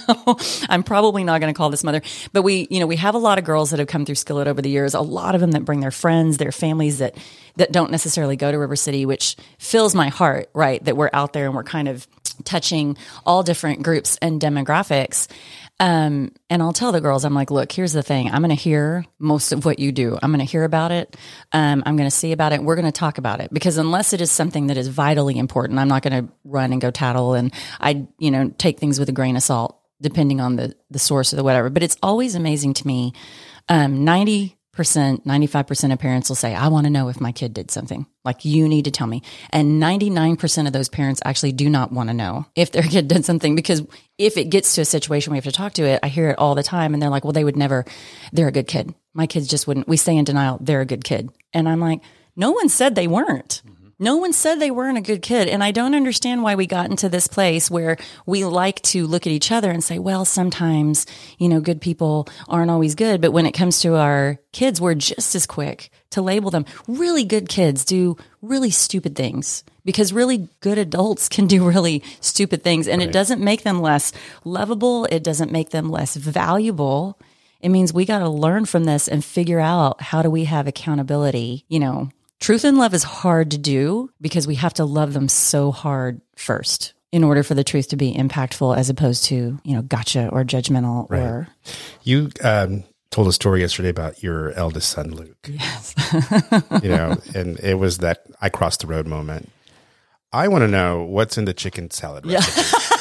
[0.69, 2.02] I'm probably not gonna call this mother.
[2.32, 4.47] But we, you know, we have a lot of girls that have come through Skillet
[4.47, 7.17] over the years, a lot of them that bring their friends, their families that
[7.58, 10.82] that don't necessarily go to River City, which fills my heart, right?
[10.86, 12.08] That we're out there and we're kind of
[12.43, 15.28] touching all different groups and demographics.
[15.82, 18.30] Um, and I'll tell the girls, I'm like, look, here's the thing.
[18.30, 20.17] I'm going to hear most of what you do.
[20.21, 21.15] I'm going to hear about it.
[21.54, 22.62] Um, I'm going to see about it.
[22.62, 25.80] We're going to talk about it because unless it is something that is vitally important,
[25.80, 27.34] I'm not going to run and go tattle.
[27.34, 30.99] And I, you know, take things with a grain of salt, depending on the, the
[30.99, 31.69] source or the whatever.
[31.69, 33.13] But it's always amazing to me.
[33.69, 37.53] Um, 90 percent, 95% of parents will say, I want to know if my kid
[37.53, 38.05] did something.
[38.23, 39.21] Like you need to tell me.
[39.51, 43.25] And 99% of those parents actually do not want to know if their kid did
[43.25, 43.85] something because
[44.17, 46.39] if it gets to a situation we have to talk to it, I hear it
[46.39, 47.85] all the time and they're like, well, they would never,
[48.31, 48.93] they're a good kid.
[49.13, 50.57] My kids just wouldn't, we stay in denial.
[50.61, 51.29] They're a good kid.
[51.53, 52.01] And I'm like,
[52.35, 53.61] no one said they weren't.
[54.01, 55.49] No one said they weren't a good kid.
[55.49, 59.27] And I don't understand why we got into this place where we like to look
[59.27, 61.05] at each other and say, well, sometimes,
[61.38, 63.19] you know, good people aren't always good.
[63.19, 66.65] But when it comes to our kids, we're just as quick to label them.
[66.88, 72.63] Really good kids do really stupid things because really good adults can do really stupid
[72.63, 72.88] things.
[72.88, 73.09] And right.
[73.09, 74.13] it doesn't make them less
[74.45, 75.05] lovable.
[75.05, 77.19] It doesn't make them less valuable.
[77.59, 80.67] It means we got to learn from this and figure out how do we have
[80.67, 85.13] accountability, you know, Truth and love is hard to do because we have to love
[85.13, 89.60] them so hard first in order for the truth to be impactful as opposed to,
[89.63, 91.19] you know, gotcha or judgmental right.
[91.19, 91.47] or.
[92.04, 95.49] You um, told a story yesterday about your eldest son, Luke.
[95.49, 95.95] Yes.
[96.84, 99.49] you know, and it was that I crossed the road moment.
[100.32, 102.62] I want to know what's in the chicken salad recipe.
[102.62, 102.95] Yeah.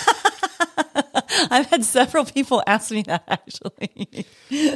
[1.51, 4.27] I've had several people ask me that actually.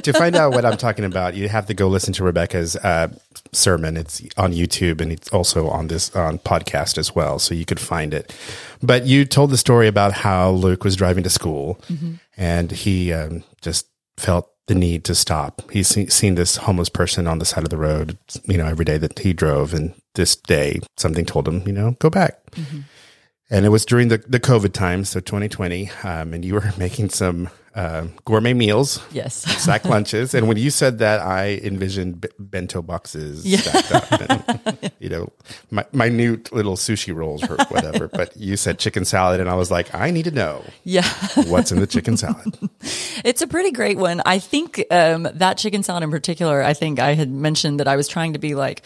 [0.02, 3.08] to find out what I'm talking about, you have to go listen to Rebecca's uh,
[3.52, 3.96] sermon.
[3.96, 7.80] It's on YouTube and it's also on this on podcast as well, so you could
[7.80, 8.34] find it.
[8.82, 12.14] But you told the story about how Luke was driving to school mm-hmm.
[12.36, 15.68] and he um, just felt the need to stop.
[15.72, 18.84] He's seen, seen this homeless person on the side of the road, you know, every
[18.84, 22.44] day that he drove, and this day something told him, you know, go back.
[22.52, 22.80] Mm-hmm
[23.52, 27.10] and it was during the, the COVID time, so 2020, um, and you were making
[27.10, 30.34] some uh, gourmet meals, yes, sack lunches.
[30.34, 33.58] And when you said that, I envisioned b- bento boxes yeah.
[33.58, 35.32] stacked up, and, you know,
[35.70, 38.08] my, minute little sushi rolls or whatever.
[38.08, 41.06] but you said chicken salad, and I was like, I need to know, yeah,
[41.46, 42.56] what's in the chicken salad.
[43.24, 44.22] it's a pretty great one.
[44.24, 46.62] I think um, that chicken salad in particular.
[46.62, 48.82] I think I had mentioned that I was trying to be like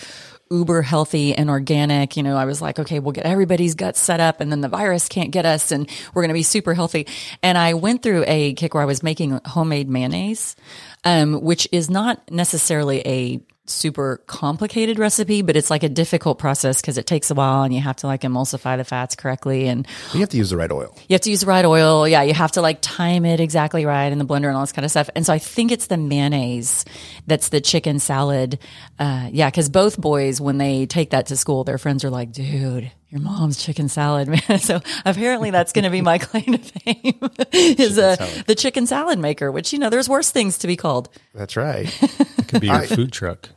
[0.50, 2.16] uber healthy and organic.
[2.16, 4.68] You know, I was like, okay, we'll get everybody's guts set up and then the
[4.68, 7.06] virus can't get us and we're going to be super healthy.
[7.42, 10.56] And I went through a kick where I was making homemade mayonnaise,
[11.04, 16.80] um, which is not necessarily a super complicated recipe, but it's like a difficult process
[16.80, 19.68] because it takes a while and you have to like emulsify the fats correctly.
[19.68, 20.94] And you have to use the right oil.
[21.08, 22.06] You have to use the right oil.
[22.06, 22.22] Yeah.
[22.22, 24.84] You have to like time it exactly right in the blender and all this kind
[24.84, 25.10] of stuff.
[25.14, 26.84] And so I think it's the mayonnaise
[27.26, 28.58] that's the chicken salad.
[28.98, 29.50] Uh, yeah.
[29.50, 33.20] Cause both boys, when they take that to school, their friends are like, dude, your
[33.20, 34.58] mom's chicken salad, man.
[34.58, 37.20] So apparently that's going to be my claim to fame
[37.52, 38.16] is uh,
[38.46, 41.08] the chicken salad maker, which, you know, there's worse things to be called.
[41.34, 41.86] That's right.
[42.02, 43.48] It could be your food truck.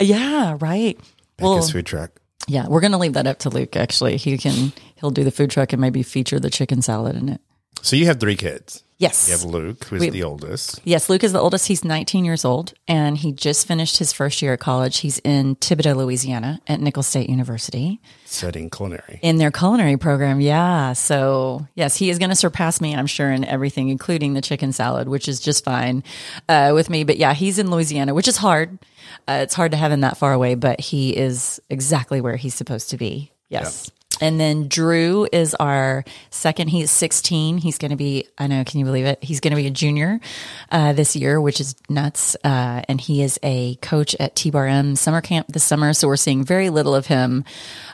[0.00, 0.96] Yeah, right.
[1.36, 2.12] Becca's well, food truck.
[2.46, 4.18] Yeah, we're going to leave that up to Luke, actually.
[4.18, 7.40] He can, he'll do the food truck and maybe feature the chicken salad in it.
[7.84, 8.82] So you have three kids.
[8.96, 9.28] Yes.
[9.28, 10.80] You have Luke, who's we, the oldest.
[10.84, 11.68] Yes, Luke is the oldest.
[11.68, 14.98] He's 19 years old and he just finished his first year at college.
[14.98, 18.00] He's in Thibodaux, Louisiana at Nicholls State University.
[18.24, 19.18] Studying culinary.
[19.20, 20.94] In their culinary program, yeah.
[20.94, 24.72] So, yes, he is going to surpass me, I'm sure, in everything, including the chicken
[24.72, 26.04] salad, which is just fine
[26.48, 27.04] uh, with me.
[27.04, 28.78] But yeah, he's in Louisiana, which is hard.
[29.28, 32.54] Uh, it's hard to have him that far away, but he is exactly where he's
[32.54, 33.30] supposed to be.
[33.50, 33.90] Yes.
[33.92, 34.03] Yeah.
[34.24, 36.68] And then Drew is our second.
[36.68, 37.58] He's 16.
[37.58, 39.22] He's going to be, I know, can you believe it?
[39.22, 40.18] He's going to be a junior
[40.72, 42.34] uh, this year, which is nuts.
[42.42, 45.92] Uh, and he is a coach at T Bar M summer camp this summer.
[45.92, 47.44] So we're seeing very little of him.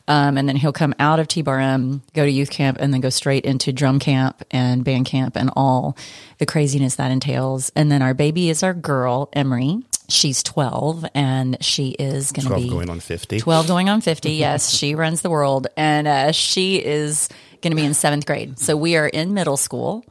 [0.07, 2.95] Um, and then he'll come out of T Bar M, go to youth camp, and
[2.95, 5.97] then go straight into drum camp and band camp and all
[6.41, 7.71] the craziness that entails.
[7.77, 9.79] And then our baby is our girl, Emery.
[10.09, 13.39] She's 12 and she is going to 12 be going on 50.
[13.39, 14.31] 12 going on 50.
[14.41, 17.29] Yes, she runs the world and uh, she is
[17.63, 18.59] going to be in seventh grade.
[18.59, 20.05] So we are in middle school.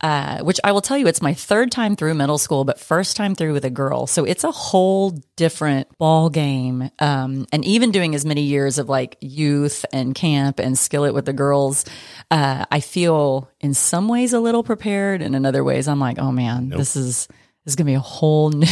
[0.00, 3.16] Uh, which I will tell you, it's my third time through middle school, but first
[3.16, 4.06] time through with a girl.
[4.06, 6.90] So it's a whole different ball game.
[7.00, 11.24] Um, and even doing as many years of like youth and camp and skillet with
[11.24, 11.84] the girls,
[12.30, 16.18] uh, I feel in some ways a little prepared, and in other ways I'm like,
[16.20, 17.26] oh man, this is
[17.64, 18.66] this is gonna be a whole new.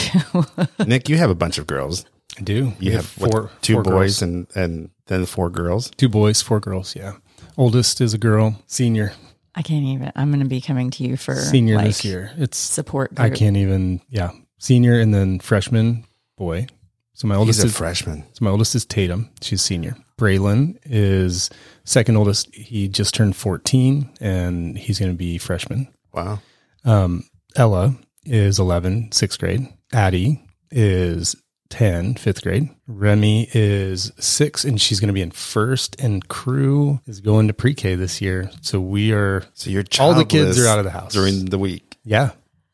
[0.87, 2.05] Nick, you have a bunch of girls.
[2.39, 2.73] I do.
[2.79, 4.23] You We have, what, two four boys girls.
[4.23, 5.91] and and then four girls.
[5.97, 6.95] two boys, four girls.
[6.95, 7.15] Yeah.
[7.57, 9.13] Oldest is a girl, senior,
[9.57, 10.13] I can't even.
[10.15, 12.31] I'm gonna be coming to you for senior like, this year.
[12.37, 13.13] It's support.
[13.17, 14.03] I can't even.
[14.11, 16.05] Yeah, senior and then freshman
[16.37, 16.67] boy.
[17.15, 18.25] So my He's oldest a is freshman.
[18.35, 19.31] so my oldest is Tatum.
[19.41, 19.97] She's senior.
[20.19, 21.49] Braylon is
[21.85, 22.55] second oldest.
[22.55, 25.89] He just turned fourteen and he's going to be freshman.
[26.13, 26.41] Wow.
[26.85, 27.25] Um,
[27.57, 29.67] Ella is 11, sixth grade.
[29.93, 31.35] Addie is
[31.69, 32.69] 10, fifth grade.
[32.87, 36.01] Remy is six, and she's going to be in first.
[36.01, 38.51] And Crew is going to pre K this year.
[38.61, 41.13] So we are, So you're All the kids are out of the house.
[41.13, 41.97] during the week.
[42.05, 42.31] yeah.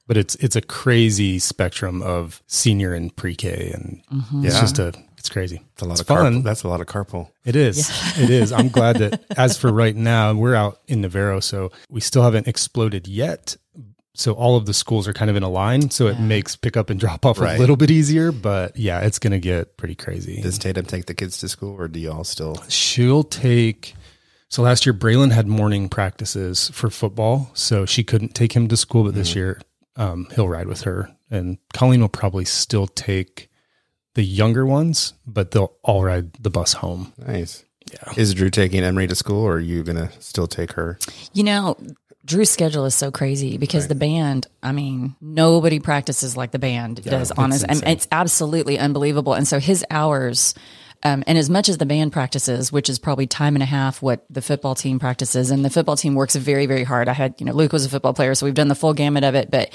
[0.09, 4.45] But it's it's a crazy spectrum of senior and pre K, and mm-hmm.
[4.45, 4.61] it's Yeah.
[4.61, 5.63] just a it's crazy.
[5.75, 6.41] It's a lot it's of fun.
[6.41, 6.43] Carpool.
[6.43, 7.31] That's a lot of carpool.
[7.45, 7.89] It is.
[8.19, 8.51] It is.
[8.53, 12.49] I'm glad that as for right now, we're out in Navarro, so we still haven't
[12.49, 13.57] exploded yet.
[14.15, 16.77] So all of the schools are kind of in a line, so it makes pick
[16.77, 17.57] up and drop off Right.
[17.57, 18.31] a little bit easier.
[18.31, 20.43] But yeah, it's going to get pretty crazy.
[20.43, 22.63] Does Tatum take the kids to school, or do you all still?
[22.69, 23.95] She'll take.
[24.51, 28.77] So last year, Braylon had morning practices for football, so she couldn't take him to
[28.77, 29.05] school.
[29.05, 29.61] But this year,
[29.97, 33.49] um, he'll ride with her, and Colleen will probably still take
[34.15, 37.15] the younger ones, but they'll all ride the bus home.
[37.17, 37.65] Nice.
[37.91, 38.13] Yeah.
[38.17, 40.99] Is Drew taking Emery to school, or are you gonna still take her?
[41.33, 41.77] You know,
[42.25, 47.03] Drew's schedule is so crazy because the band, I mean, nobody practices like the band
[47.03, 47.65] does, honest.
[47.69, 49.35] And it's absolutely unbelievable.
[49.35, 50.55] And so his hours,
[51.05, 54.03] um, and as much as the band practices, which is probably time and a half
[54.03, 57.09] what the football team practices, and the football team works very, very hard.
[57.09, 59.25] I had, you know, Luke was a football player, so we've done the full gamut
[59.25, 59.75] of it, but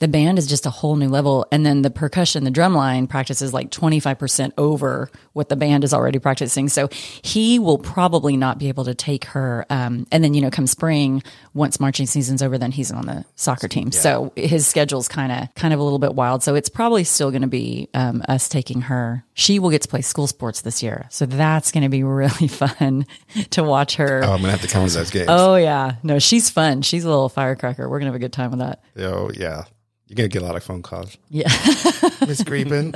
[0.00, 1.46] the band is just a whole new level.
[1.50, 5.94] And then the percussion, the drum line practices like 25% over what the band is
[5.94, 6.68] already practicing.
[6.68, 6.88] So
[7.22, 9.64] he will probably not be able to take her.
[9.70, 11.22] Um, and then, you know, come spring,
[11.54, 13.92] once marching season's over, then he's on the soccer team.
[13.92, 16.42] So his schedule's kind of, kind of a little bit wild.
[16.42, 19.24] So it's probably still going to be, um, us taking her.
[19.32, 21.06] She will get to play school sports this year.
[21.10, 23.06] So that's going to be really fun
[23.52, 24.20] to watch her.
[24.22, 25.28] Oh, I'm gonna have to come to those games.
[25.30, 26.82] Oh yeah, no, she's fun.
[26.82, 27.88] She's a little firecracker.
[27.88, 28.82] We're gonna have a good time with that.
[28.98, 29.64] Oh, yeah.
[30.08, 31.16] You're gonna get a lot of phone calls.
[31.30, 31.48] Yeah,
[32.26, 32.92] Miss Creepin.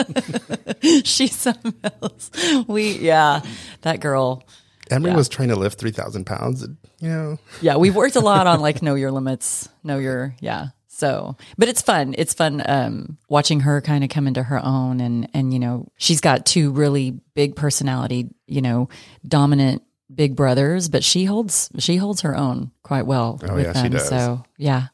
[1.05, 2.31] she's something else.
[2.69, 3.43] We yeah,
[3.83, 4.45] that girl.
[4.91, 6.63] Emery was trying to lift three thousand pounds.
[7.01, 10.69] You know, Yeah, we've worked a lot on like know your limits, know your yeah.
[11.01, 12.15] So, but it's fun.
[12.19, 15.89] It's fun um, watching her kind of come into her own, and and you know
[15.97, 18.89] she's got two really big personality, you know,
[19.27, 19.83] dominant
[20.15, 23.89] big brothers, but she holds she holds her own quite well Oh, with yeah, she
[23.89, 23.93] them.
[23.93, 24.09] does.
[24.09, 24.89] So yeah,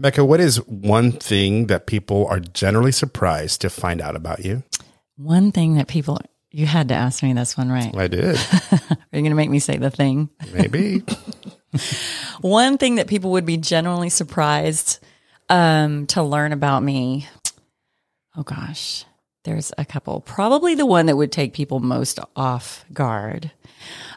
[0.00, 4.62] Becca, what is one thing that people are generally surprised to find out about you?
[5.16, 6.18] one thing that people
[6.50, 7.96] you had to ask me this one right.
[7.96, 8.36] I did.
[8.72, 8.78] Are
[9.12, 10.28] you going to make me say the thing?
[10.52, 11.02] Maybe.
[12.40, 15.00] One thing that people would be generally surprised
[15.48, 17.28] um, to learn about me.
[18.36, 19.04] Oh gosh,
[19.44, 20.20] there's a couple.
[20.20, 23.52] Probably the one that would take people most off guard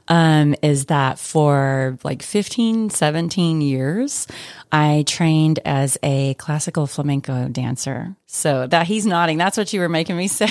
[0.07, 4.27] um, is that for like 15, 17 years,
[4.71, 8.15] I trained as a classical flamenco dancer.
[8.29, 9.37] So that he's nodding.
[9.37, 10.49] That's what you were making me say.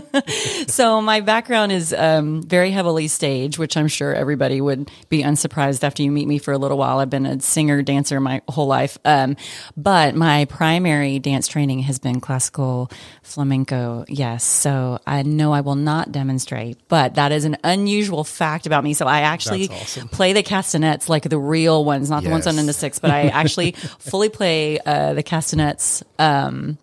[0.66, 5.82] so my background is um, very heavily stage, which I'm sure everybody would be unsurprised
[5.82, 6.98] after you meet me for a little while.
[6.98, 9.36] I've been a singer dancer my whole life, um,
[9.78, 12.90] but my primary dance training has been classical
[13.22, 14.04] flamenco.
[14.06, 18.84] Yes, so I know I will not demonstrate, but that is an unusual fact about
[18.84, 18.94] me.
[18.94, 19.68] So I actually
[20.12, 22.60] play the castanets like the real ones, not the ones on Yes.
[22.60, 26.02] in the six, but I actually fully play uh, the castanets.
[26.18, 26.78] Um,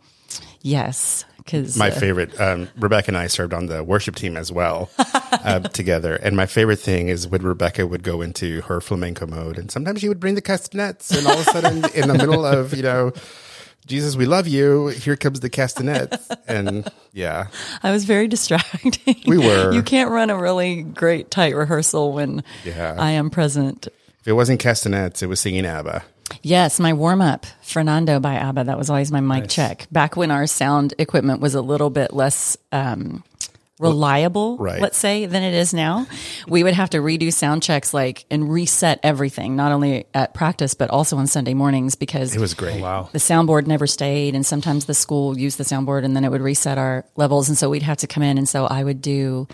[0.61, 4.89] yes, because My favorite, um, Rebecca and I served on the worship team as well
[4.97, 6.15] uh, together.
[6.15, 10.01] And my favorite thing is when Rebecca would go into her flamenco mode, and sometimes
[10.01, 12.83] she would bring the castanets, and all of a sudden, in the middle of you
[12.83, 13.13] know
[13.85, 14.87] Jesus, we love you.
[14.87, 16.27] Here comes the castanets.
[16.49, 17.47] And yeah,
[17.83, 19.15] I was very distracting.
[19.27, 19.73] We were.
[19.73, 22.95] You can't run a really great tight rehearsal when Yeah.
[22.97, 23.87] I am present.
[23.87, 26.03] if it wasn't castanets, it was singing ABBA.
[26.41, 28.63] Yes, my warm up, Fernando by ABBA.
[28.65, 29.87] That was always my mic check.
[29.91, 33.25] Back when our sound equipment was a little bit less um,
[33.79, 34.81] reliable, Right.
[34.81, 36.07] let's say, than it is now,
[36.47, 40.73] we would have to redo sound checks like and reset everything, not only at practice
[40.73, 42.81] but also on Sunday mornings because It was great.
[42.81, 43.09] Wow.
[43.11, 46.41] the soundboard never stayed and sometimes the school used the soundboard and then it would
[46.41, 49.47] reset our levels and so we'd have to come in and so i would do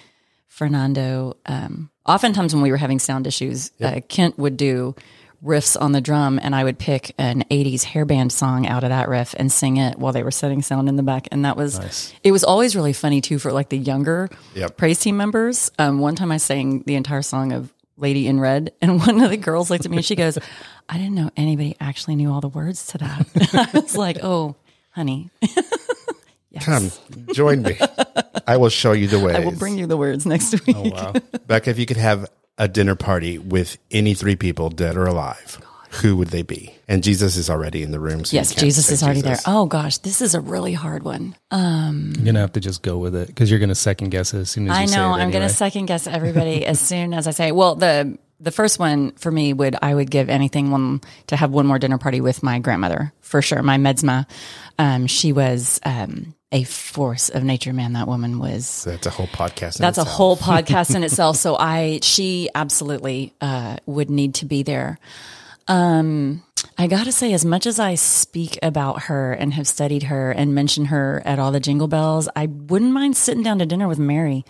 [0.47, 4.95] fernando um, oftentimes when we were having sound issues uh, kent would do
[5.43, 9.09] riffs on the drum and i would pick an 80s hairband song out of that
[9.09, 12.13] riff and sing it while they were setting sound in the back and that was
[12.23, 14.77] it was always really funny too for like the younger Yep.
[14.77, 18.71] praise team members um, one time i sang the entire song of lady in red
[18.81, 20.37] and one of the girls looked at me and she goes
[20.87, 23.27] i didn't know anybody actually knew all the words to that
[23.75, 24.55] i was like oh
[24.91, 25.29] honey
[26.61, 26.91] Come,
[27.33, 27.79] join me.
[28.45, 29.33] I will show you the way.
[29.35, 31.13] i will bring you the words next week Wow.
[31.47, 35.59] Becca, if you could have a dinner party with any three people, dead or alive,
[36.01, 36.73] who would they be?
[36.87, 38.25] And Jesus is already in the room.
[38.25, 39.43] So yes jesus is already Jesus.
[39.43, 42.81] there oh gosh this is a really hard one Um, You're gonna have to just
[42.81, 44.95] go with it because you're gonna second guess it as soon as you I say
[44.97, 45.13] know.
[45.15, 47.51] it I'm gonna second guess everybody as soon as I say.
[47.51, 51.51] Well, the the first one for me would I would give anything one to have
[51.51, 53.63] one more dinner party with my grandmother for sure.
[53.63, 54.25] My medsma,
[54.77, 57.73] um, she was um, a force of nature.
[57.73, 58.83] Man, that woman was.
[58.85, 59.77] That's a whole podcast.
[59.77, 60.07] in That's a itself.
[60.07, 61.35] whole podcast in itself.
[61.35, 64.99] So I, she absolutely uh, would need to be there.
[65.67, 66.43] Um,
[66.77, 70.53] I gotta say, as much as I speak about her and have studied her and
[70.53, 73.99] mention her at all the jingle bells, I wouldn't mind sitting down to dinner with
[73.99, 74.45] Mary.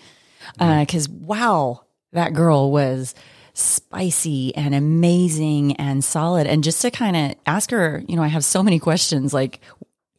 [0.58, 3.16] Because wow, that girl was
[3.54, 6.48] spicy and amazing and solid.
[6.48, 9.62] And just to kind of ask her, you know, I have so many questions like.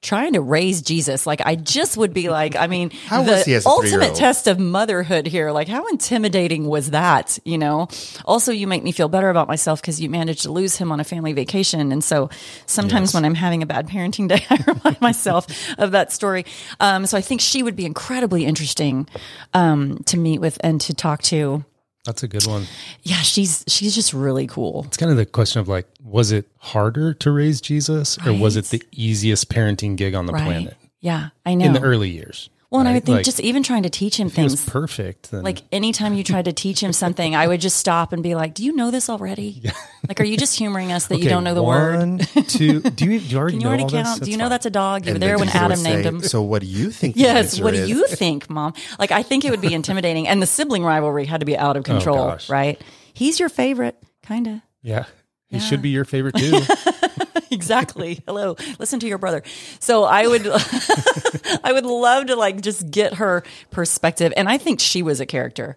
[0.05, 3.45] Trying to raise Jesus, like I just would be like, I mean, How the was
[3.47, 5.51] he as a ultimate test of motherhood here.
[5.51, 7.39] Like, how intimidating was that?
[7.43, 7.89] You know.
[8.27, 11.01] Also, you make me feel better about myself because you managed to lose him on
[11.01, 12.29] a family vacation, and so
[12.67, 15.47] sometimes when I'm having a bad parenting day, I remind myself
[15.79, 16.45] of that story.
[16.81, 19.09] Um, so I think she would be incredibly interesting
[19.55, 21.65] um, to meet with and to talk to.
[22.05, 22.67] That's a good one.
[23.03, 24.85] Yeah, she's she's just really cool.
[24.87, 28.57] It's kind of the question of like, was it harder to raise Jesus, or was
[28.57, 30.45] it the easiest parenting gig on the Right?
[30.45, 31.65] planet Yeah, I know.
[31.65, 32.51] in the early years?
[32.75, 34.57] Well, and I would think Like, just even trying to teach him if it was
[34.57, 34.69] things.
[34.69, 35.31] perfect.
[35.31, 38.35] Then Like anytime you tried to teach him something, I would just stop and be
[38.35, 39.63] like, "Do you know this already?
[40.07, 41.97] Like, are you just humoring us that you don't know the word?
[41.97, 42.81] one, two.
[42.83, 44.21] Do you, do you already you know already count?
[44.23, 44.51] Do you That's know fine.
[44.51, 45.07] that's a dog?
[45.07, 46.21] You were there when Adam named him.
[46.21, 47.17] So what do you think?
[47.25, 47.59] Yes.
[47.59, 48.75] What do you think, Mom?
[48.99, 51.79] Like, I think it would be intimidating, and the sibling rivalry had to be out
[51.79, 52.51] of oh, control, gosh.
[52.51, 52.79] right?
[53.15, 54.61] He's your favorite, kind of.
[54.83, 55.07] Yeah,
[55.49, 56.61] he should be your favorite too.
[57.51, 58.23] exactly.
[58.27, 58.57] Hello.
[58.79, 59.43] Listen to your brother.
[59.81, 60.47] So I would
[61.65, 64.33] I would love to like just get her perspective.
[64.37, 65.77] And I think she was a character.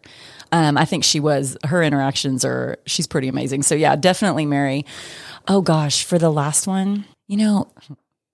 [0.51, 3.63] Um, I think she was her interactions are she's pretty amazing.
[3.63, 4.85] So yeah, definitely Mary.
[5.47, 7.71] Oh gosh, for the last one, you know,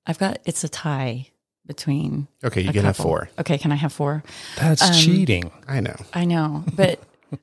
[0.05, 1.27] I've got it's a tie
[1.65, 3.29] between Okay, you can have four.
[3.39, 4.23] Okay, can I have four?
[4.57, 5.51] That's Um, cheating.
[5.67, 5.95] I know.
[6.13, 6.99] I know, but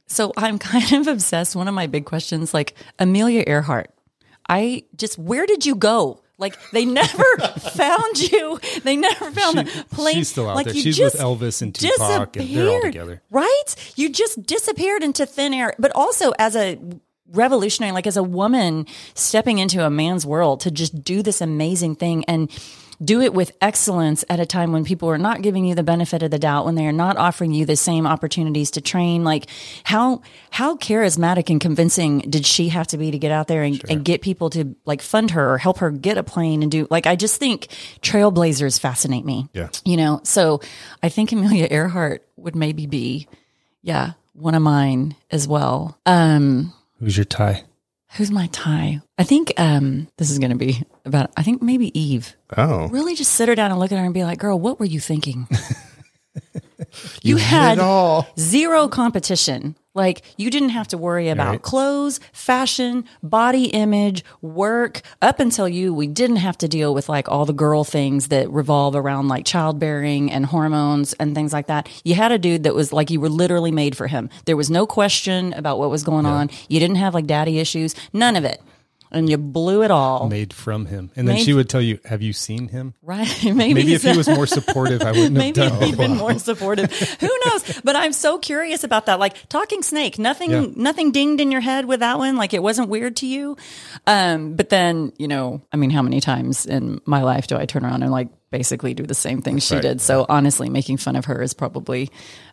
[0.07, 1.57] so I'm kind of obsessed.
[1.57, 3.91] One of my big questions, like Amelia Earhart,
[4.51, 6.21] I just where did you go?
[6.39, 7.25] Like they never
[7.75, 8.59] found you.
[8.83, 10.15] They never found She- the plane.
[10.17, 10.75] she's still out like there.
[10.75, 13.23] She's with Elvis and Tupac, and they're all together.
[13.31, 13.93] Right?
[13.97, 15.75] You just disappeared into thin air.
[15.79, 16.79] But also as a
[17.33, 21.95] revolutionary, like as a woman stepping into a man's world to just do this amazing
[21.95, 22.51] thing and
[23.03, 26.23] do it with excellence at a time when people are not giving you the benefit
[26.23, 29.25] of the doubt, when they are not offering you the same opportunities to train.
[29.25, 29.47] Like
[29.85, 33.83] how how charismatic and convincing did she have to be to get out there and,
[33.89, 36.87] and get people to like fund her or help her get a plane and do
[36.91, 37.69] like I just think
[38.03, 39.49] trailblazers fascinate me.
[39.55, 39.69] Yeah.
[39.85, 40.61] You know, so
[41.03, 43.29] I think Amelia Earhart would maybe be,
[43.83, 45.99] yeah, one of mine as well.
[46.07, 47.65] Um, Who's your tie?
[48.17, 49.01] Who's my tie?
[49.19, 51.31] I think um, this is going to be about.
[51.37, 52.37] I think maybe Eve.
[52.57, 54.79] Oh, Really, just sit her down and look at her and be like, "Girl, what
[54.81, 55.47] were you thinking?
[57.23, 58.27] you, had all.
[58.39, 59.77] Zero competition.
[59.93, 61.63] Like you didn't have to worry about Right.
[61.63, 65.03] clothes, fashion, body image, work.
[65.21, 68.49] Up until you, we didn't have to deal with like all the girl things that
[68.51, 71.89] revolve around like childbearing and hormones and things like that.
[72.05, 74.31] You had a dude that was like you were literally made for him.
[74.45, 76.51] There was no question about what was going on.
[76.69, 77.97] You didn't have like daddy issues.
[78.13, 78.63] None of it.
[79.13, 80.29] And you blew it all.
[80.29, 81.11] made from him.
[81.17, 82.95] And then Made- she would tell you, Have you seen him?
[83.03, 83.29] Right?
[83.45, 86.17] Maybe, Maybe if he was more supportive, I wouldn't have Maybe done if he'd been
[86.17, 86.93] more supportive.
[87.21, 87.81] Who knows?
[87.83, 89.19] But I'm so curious about that.
[89.19, 90.67] Like talking snake, nothing, Yeah.
[90.77, 92.37] nothing dinged in your head with that one.
[92.37, 93.57] Like it wasn't weird to you.
[94.07, 97.67] Um, but then, you know, I mean, how many times in my life do I
[97.67, 99.83] turn around and like basically do the same thing she Right.
[99.83, 100.01] did?
[100.01, 102.11] So honestly, making fun of her is probably,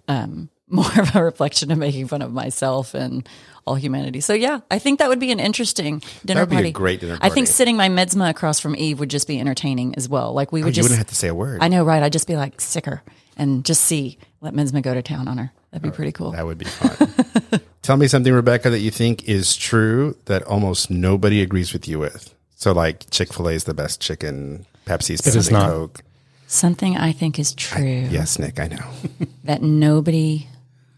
[0.07, 3.27] um, more of a reflection of making fun of myself and
[3.65, 4.21] all humanity.
[4.21, 6.71] So yeah, I think that would be an interesting dinner That would be a party.
[6.71, 7.31] great dinner party.
[7.31, 10.33] I think sitting my midsma across from Eve would just be entertaining as well.
[10.33, 11.61] Like we oh, would Oh, you just wouldn't have to say a word.
[11.61, 12.01] I know, right?
[12.01, 13.01] I'd just be like sicker
[13.35, 15.51] and just see, let Minsma go to town on her.
[15.71, 16.31] That'd be oh, pretty cool.
[16.31, 17.61] That would be fun.
[17.81, 21.99] Tell me something, Rebecca, that you think is true that almost nobody agrees with you
[21.99, 22.33] with.
[22.55, 24.65] So, like Chick Fil A is the best chicken.
[24.85, 25.69] Pepsi's better is than not.
[25.69, 26.03] Coke.
[26.47, 28.89] Something I think is true Yes, Nick, I know.
[29.43, 30.47] that nobody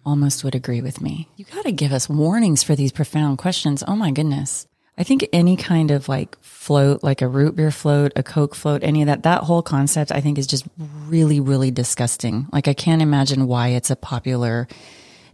[0.10, 1.30] almost would agree with me.
[1.38, 3.84] You got to give us warnings for these profound questions.
[3.88, 4.66] Oh my goodness.
[4.98, 8.84] I think any kind of like float, like a root beer float, a Coke float,
[8.84, 10.66] any of that, that whole concept I think is just
[11.08, 12.48] really, really disgusting.
[12.52, 14.68] Like I can't imagine why it's a popular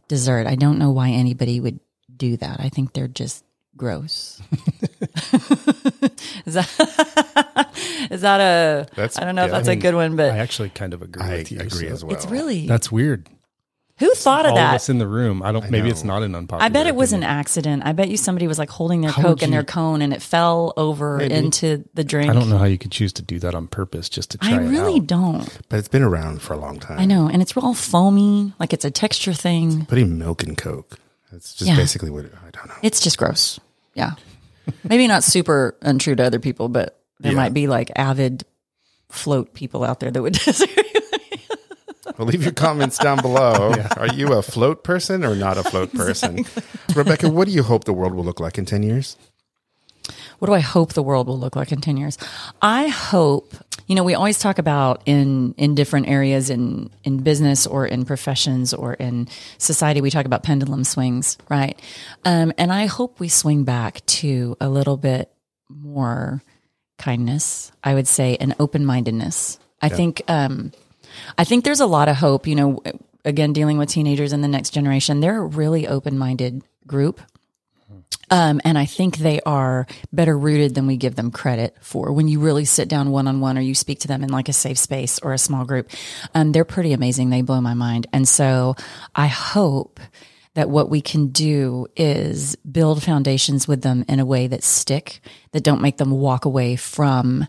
[0.08, 0.46] dessert.
[0.46, 1.80] I don't know why anybody would
[2.16, 2.60] do that.
[2.60, 3.44] I think they're just
[3.76, 4.40] gross.
[6.46, 6.68] is that
[8.12, 8.88] is that a?
[8.96, 10.94] That's- I don't know if that's I a mean, good one, but I actually kind
[10.94, 11.60] of agree I with you.
[11.60, 12.16] agree so- as well.
[12.16, 13.28] it's really That's weird.
[14.00, 14.76] Who thought of All of that?
[14.76, 15.42] us in the room.
[15.42, 15.70] I don't.
[15.72, 15.92] maybe know.
[15.92, 16.64] it's not an unpopular.
[16.66, 17.40] I bet it was an opinion.
[17.40, 17.84] accident.
[17.86, 20.14] I bet you somebody was like holding their How Coke would and their cone and
[20.14, 22.30] it fell over into the drink.
[22.30, 24.54] I don't know how you could choose to do that on purpose just to try
[24.54, 25.08] I really it out.
[25.08, 25.58] don't.
[25.70, 27.00] But it's been around for a long time.
[27.00, 27.30] I know.
[27.30, 29.86] And it's all foamy, like it's a texture thing.
[29.86, 31.00] Putting milk in Coke.
[31.32, 31.78] That's just Yeah.
[31.78, 32.76] basically what I don't know.
[32.82, 33.60] It's just gross.
[33.94, 34.12] Yeah.
[34.84, 37.38] Maybe not super untrue to other people, but there Yeah.
[37.38, 38.44] might be like avid
[39.10, 40.84] float people out there that would disagree.
[42.18, 43.74] Well, leave your comments down below.
[43.98, 46.46] Are you a float person or not a float person?
[46.96, 49.18] Rebecca, what do you hope the world will look like in 10 years?
[50.40, 52.18] what do I hope the world will look like in 10 years?
[52.62, 53.54] I hope,
[53.88, 58.06] you know, we always talk about in, in different areas in, in business or in
[58.06, 61.80] professions or in society, we talk about pendulum swings, right?
[62.24, 65.32] Um, and I hope we swing back to a little bit
[65.70, 66.44] more
[66.98, 69.60] kindness, I would say, and open mindedness.
[69.82, 70.72] I think, um,
[71.38, 72.82] I think there's a lot of hope, you know,
[73.24, 77.22] again, dealing with teenagers and the next generation, they're a really open minded group.
[78.32, 82.12] Um, and I think they are better rooted than we give them credit for.
[82.12, 84.50] When you really sit down one on one or you speak to them in like
[84.50, 85.90] a safe space or a small group,
[86.34, 87.30] um, they're pretty amazing.
[87.30, 88.08] They blow my mind.
[88.12, 88.76] And so
[89.14, 90.00] I hope
[90.56, 95.20] that what we can do is build foundations with them in a way that stick,
[95.52, 97.46] that don't make them walk away from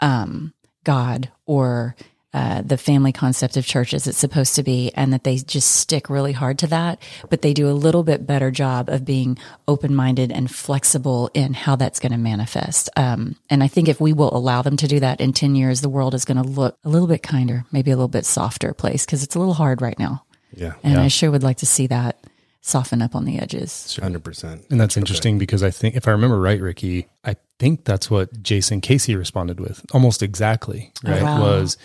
[0.00, 0.52] um,
[0.84, 1.96] God or
[2.34, 5.76] uh, the family concept of church as it's supposed to be, and that they just
[5.76, 7.00] stick really hard to that.
[7.30, 11.54] But they do a little bit better job of being open minded and flexible in
[11.54, 12.90] how that's going to manifest.
[12.96, 15.80] Um, and I think if we will allow them to do that in 10 years,
[15.80, 18.74] the world is going to look a little bit kinder, maybe a little bit softer
[18.74, 20.24] place because it's a little hard right now.
[20.54, 22.18] Yeah, And I sure would like to see that
[22.60, 23.98] soften up on the edges.
[24.00, 24.70] 100%.
[24.70, 28.42] And that's interesting because I think, if I remember right, Ricky, I think that's what
[28.42, 30.92] Jason Casey responded with almost exactly.
[31.04, 31.40] Right, wow.
[31.40, 31.76] was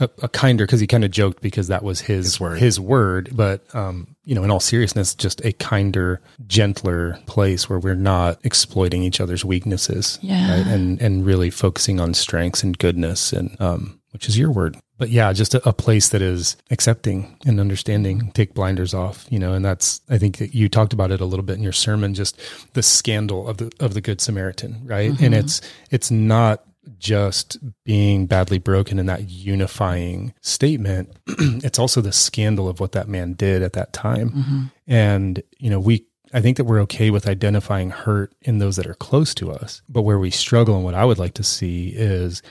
[0.00, 2.58] a, a kinder because he kind of joked because that was his word.
[2.58, 3.30] his word.
[3.34, 8.38] But um, you know, in all seriousness, just a kinder, gentler place where we're not
[8.44, 10.56] exploiting each other's weaknesses, Yeah.
[10.58, 10.66] right?
[10.66, 14.76] and and really focusing on strengths and goodness, and um, which is your word.
[14.98, 19.38] But yeah, just a, a place that is accepting and understanding, take blinders off, you
[19.38, 21.72] know, and that's I think that you talked about it a little bit in your
[21.72, 22.38] sermon, just
[22.72, 25.12] the scandal of the of the Good Samaritan, right?
[25.20, 26.64] And it's it's not
[26.98, 31.16] just being badly broken in that unifying statement.
[31.26, 34.70] it's also the scandal of what that man did at that time.
[34.86, 38.86] And, you know, we I think that we're okay with identifying hurt in those that
[38.86, 39.80] are close to us.
[39.88, 42.42] But where we struggle and what I would like to see is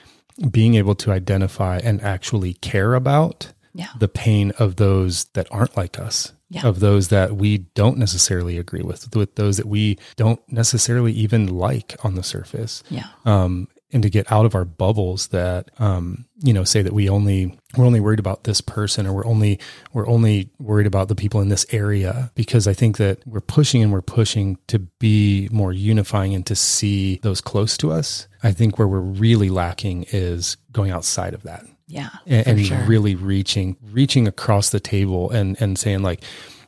[0.49, 3.89] being able to identify and actually care about Yeah.
[3.99, 6.31] the pain of those that aren't like us.
[6.49, 6.65] Yeah.
[6.65, 11.47] Of those that we don't necessarily agree with, with those that we don't necessarily even
[11.47, 13.07] like on the surface Yeah.
[13.25, 17.07] um, and to get out of our bubbles that um, you know say that we
[17.09, 19.59] only we're only worried about this person or we're only
[19.93, 23.83] we're only worried about the people in this area because I think that we're pushing
[23.83, 28.27] and we're pushing to be more unifying and to see those close to us.
[28.43, 32.09] I think where we're really lacking is going outside of that Yeah.
[32.25, 32.83] and, and sure.
[32.85, 36.21] really reaching reaching across the table and and saying like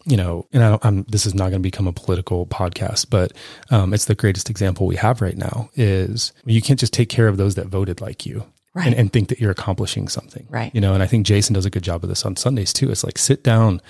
[0.08, 3.10] you know and I don't, I'm this is not going to become a political podcast
[3.10, 3.34] but
[3.70, 7.28] um, it's the greatest example we have right now is you can't just take care
[7.28, 8.88] of those that voted like you Right.
[8.88, 10.74] and, and think that you're accomplishing something Right.
[10.74, 12.90] you know and I think Jason does a good job of this on Sundays too
[12.92, 13.82] it's like sit down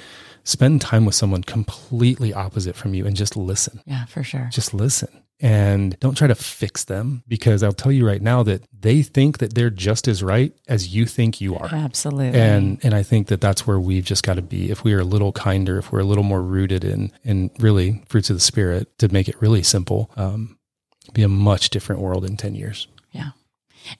[0.48, 4.48] spend time with someone completely opposite from you and just listen Yeah, for sure.
[4.52, 8.64] just listen and don't try to fix them because I'll tell you right now that
[8.74, 11.70] they think that they're just as right as you think you are.
[11.72, 12.40] Absolutely.
[12.40, 14.72] And and I think that that's where we've just got to be.
[14.72, 18.02] If we are a little kinder, if we're a little more rooted in in really
[18.08, 20.58] fruits of the spirit, to make it really simple, um,
[21.14, 22.88] be a much different world in ten years.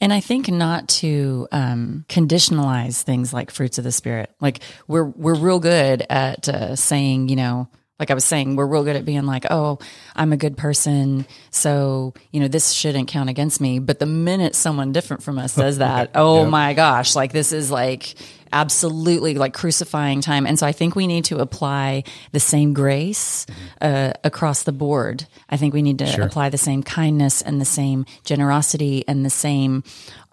[0.02, 4.32] And I think not to um, conditionalize things like fruits of the spirit.
[4.40, 7.70] Like we're we're real good at uh, saying, you know,
[8.00, 9.80] like I was saying, we're real good at being like, oh,
[10.16, 11.26] I'm a good person.
[11.50, 13.80] So, you know, this shouldn't count against me.
[13.80, 16.50] But the minute someone different from us says that, oh Yep.
[16.50, 18.14] my gosh, like this is like
[18.54, 20.46] absolutely like crucifying time.
[20.46, 23.46] And so I think we need to apply the same grace
[23.82, 25.26] uh, across the board.
[25.50, 29.30] I think we need to apply the same kindness and the same generosity and the
[29.30, 29.84] same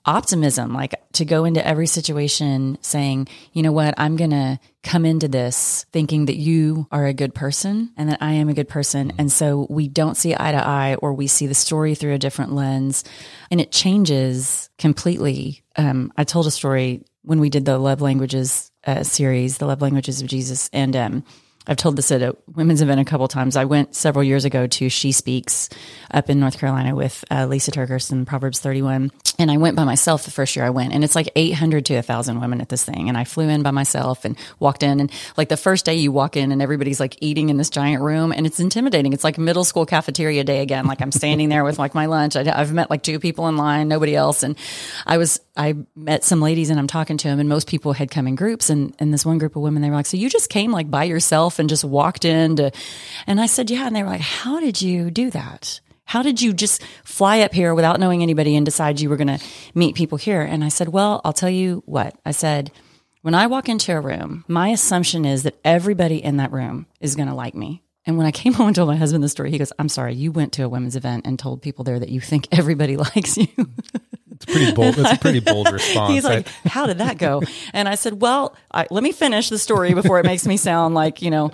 [0.07, 5.05] optimism, like to go into every situation saying, you know what, I'm going to come
[5.05, 8.69] into this thinking that you are a good person and that I am a good
[8.69, 9.13] person.
[9.19, 12.19] And so we don't see eye to eye or we see the story through a
[12.19, 13.05] different lens
[13.51, 15.63] and it changes completely.
[15.77, 19.81] Um, I told a story when we did the love languages uh, series, the love
[19.81, 20.69] languages of Jesus.
[20.73, 21.25] And, um,
[21.67, 23.57] I've told this at a women's event a couple times.
[23.57, 25.71] I went several years ago to She Speaks
[26.11, 29.11] up in North Carolina with uh, Lysa TerKeurst in Proverbs 31.
[29.39, 30.93] And I went by myself the first year I went.
[30.93, 33.09] And it's like 800 to 1,000 women at this thing.
[33.09, 35.01] And I flew in by myself and walked in.
[35.01, 38.03] And like the first day you walk in and everybody's like eating in this giant
[38.03, 39.12] room and it's intimidating.
[39.12, 40.87] It's like middle school cafeteria day again.
[40.87, 42.37] Like I'm standing there with like my lunch.
[42.37, 44.43] I, I've met like two people in line, nobody else.
[44.43, 44.57] And
[45.07, 48.11] I was, I met some ladies and I'm talking to them and most people had
[48.11, 48.69] come in groups.
[48.69, 50.91] And, and this one group of women, they were like, so you just came like
[50.91, 52.71] by yourself and just walked in to,
[53.27, 53.87] and I said, yeah.
[53.87, 55.81] And they were like, how did you do that?
[56.07, 59.39] How did you just fly up here without knowing anybody and decide you were going
[59.39, 59.41] to
[59.75, 60.43] meet people here?
[60.43, 62.17] And I said, well, I'll tell you what.
[62.27, 62.71] I said,
[63.23, 67.17] when I walk into a room, my assumption is that everybody in that room is
[67.17, 67.83] going to like me.
[68.07, 70.15] And when I came home and told my husband the story, he goes, I'm sorry,
[70.15, 73.37] you went to a women's event and told people there that you think everybody likes
[73.37, 73.49] you.
[74.35, 74.95] It's pretty bold.
[74.95, 76.12] That's a pretty bold response.
[76.12, 77.43] He's like, I- how did that go?
[77.72, 80.95] And I said, well, I, let me finish the story before it makes me sound
[80.95, 81.51] like, you know,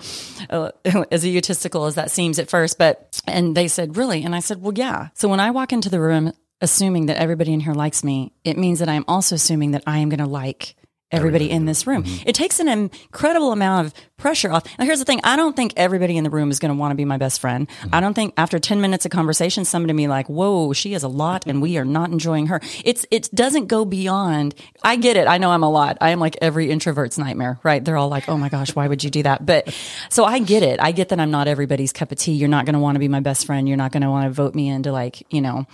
[0.49, 0.71] uh,
[1.11, 2.77] as egotistical as that seems at first.
[2.77, 4.23] But, and they said, really?
[4.23, 5.09] And I said, well, yeah.
[5.13, 8.57] So when I walk into the room, assuming that everybody in here likes me, it
[8.57, 10.75] means that I'm also assuming that I am going to like
[11.11, 12.03] everybody in this room.
[12.25, 14.63] It takes an incredible amount of pressure off.
[14.77, 15.19] Now, here's the thing.
[15.23, 17.41] I don't think everybody in the room is going to want to be my best
[17.41, 17.67] friend.
[17.91, 21.07] I don't think after 10 minutes of conversation, somebody be like, whoa, she is a
[21.07, 22.61] lot and we are not enjoying her.
[22.85, 24.55] It's, it doesn't go beyond.
[24.83, 25.27] I get it.
[25.27, 25.97] I know I'm a lot.
[26.01, 27.83] I am like every introvert's nightmare, right?
[27.83, 29.45] They're all like, oh my gosh, why would you do that?
[29.45, 29.75] But
[30.09, 30.79] so I get it.
[30.79, 32.33] I get that I'm not everybody's cup of tea.
[32.33, 33.67] You're not going to want to be my best friend.
[33.67, 35.65] You're not going to want to vote me into like, you know,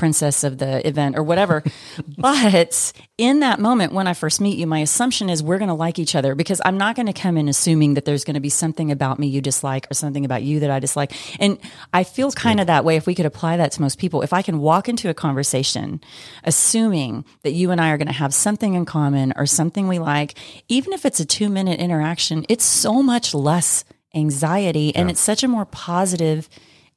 [0.00, 1.62] princess of the event or whatever.
[2.18, 5.74] but in that moment, when I first meet you, my assumption is we're going to
[5.74, 8.40] like each other because I'm not going to come in assuming that there's going to
[8.40, 11.12] be something about me you dislike or something about you that I dislike.
[11.38, 11.58] And
[11.92, 14.22] I feel kind of that way if we could apply that to most people.
[14.22, 16.00] If I can walk into a conversation
[16.44, 19.98] assuming that you and I are going to have something in common or something we
[19.98, 20.34] like,
[20.68, 23.84] even if it's a two minute interaction, it's so much less
[24.14, 26.48] anxiety and it's such a more positive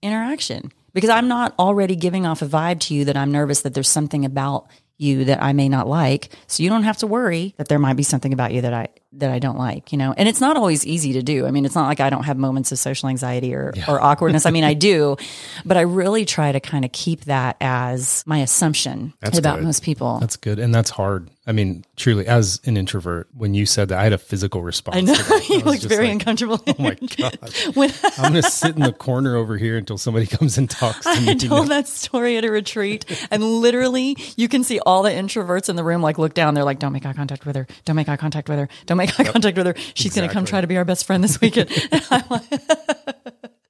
[0.02, 3.74] interaction because I'm not already giving off a vibe to you that I'm nervous that
[3.74, 4.68] there's something about
[4.98, 6.30] you that I may not like.
[6.48, 8.90] So you don't have to worry that there might be something about you that I
[9.18, 10.14] that I don't like, you know.
[10.18, 11.46] And it's not always easy to do.
[11.46, 14.46] I mean, it's not like I don't have moments of social anxiety or, or awkwardness.
[14.46, 15.18] I mean, I do,
[15.66, 19.66] but I really try to kind of keep that as my assumption That's about good.
[19.66, 20.20] most people.
[20.20, 20.60] That's good.
[20.60, 21.30] And that's hard.
[21.46, 24.96] I mean, truly, as an introvert, when you said that, I had a physical response.
[24.96, 25.14] I know
[25.50, 26.64] you was looked very like, uncomfortable.
[26.66, 27.38] Oh my God.
[27.74, 31.04] when I'm going to sit in the corner over here until somebody comes and talks
[31.04, 31.32] to me.
[31.32, 35.68] I told that story at a retreat, and literally, you can see all the introverts
[35.68, 36.54] in the room like look down.
[36.54, 37.68] They're like, "Don't make eye contact with her.
[37.84, 38.70] Don't make eye contact with her.
[38.86, 39.76] Don't make eye contact with her.
[39.94, 41.70] She's going to come try to be our best friend this weekend."
[42.30, 42.44] Like-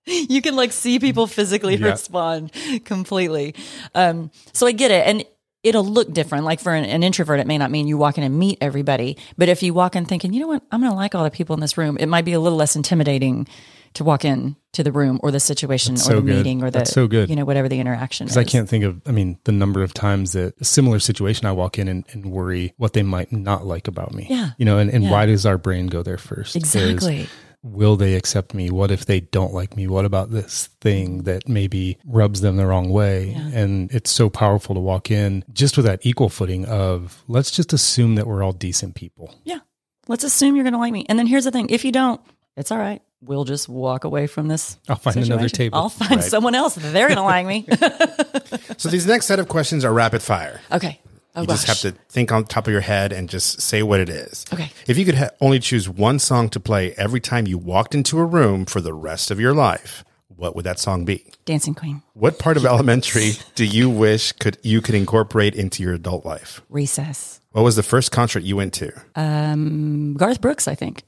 [0.05, 1.87] you can like see people physically Yeah.
[1.91, 2.51] respond
[2.83, 3.55] completely.
[3.95, 5.23] Um, so I get it, and
[5.63, 6.43] it'll look different.
[6.43, 9.17] Like for an, an introvert, it may not mean you walk in and meet everybody,
[9.37, 11.31] but if you walk in thinking, you know what, I'm going to like all the
[11.31, 13.47] people in this room, it might be a little less intimidating
[13.95, 16.35] to walk in to the room or the situation or so the good.
[16.37, 17.29] meeting or the That's so good.
[17.29, 18.33] you know whatever the interaction is.
[18.33, 21.45] Because I can't think of, I mean, the number of times that a similar situation
[21.45, 24.27] I walk in and, and worry what they might not like about me.
[24.29, 24.51] Yeah.
[24.57, 25.11] You know, and, and Yeah.
[25.11, 26.55] why does our brain go there first?
[26.55, 27.27] Is, Exactly.
[27.61, 28.71] will they accept me?
[28.71, 29.85] What if they don't like me?
[29.87, 33.33] What about this thing that maybe rubs them the wrong way?
[33.53, 37.73] And it's so powerful to walk in just with that equal footing of let's just
[37.73, 39.35] assume that we're all decent people.
[39.43, 39.59] Yeah.
[40.07, 41.05] Let's assume you're going to like me.
[41.07, 42.19] And then here's the thing if you don't,
[42.57, 43.01] it's all right.
[43.25, 44.77] We'll just walk away from this.
[44.89, 45.77] I'll find another table.
[45.77, 46.75] I'll find someone else.
[46.75, 47.67] They're going to like me.
[48.77, 50.61] So these next set of questions are rapid fire.
[50.71, 50.99] okay.
[51.35, 53.99] Oh, You just have to think on top of your head and just say what
[53.99, 54.45] it is.
[54.53, 54.71] Okay.
[54.87, 58.19] If you could ha- only choose one song to play every time you walked into
[58.19, 61.25] a room for the rest of your life, what what would that song be?
[61.45, 62.01] Dancing Queen.
[62.13, 66.61] What part of elementary do you wish could you could incorporate into your adult life?
[66.69, 67.39] Recess.
[67.53, 71.03] What was the first concert you went to Um, Garth Brooks, I think.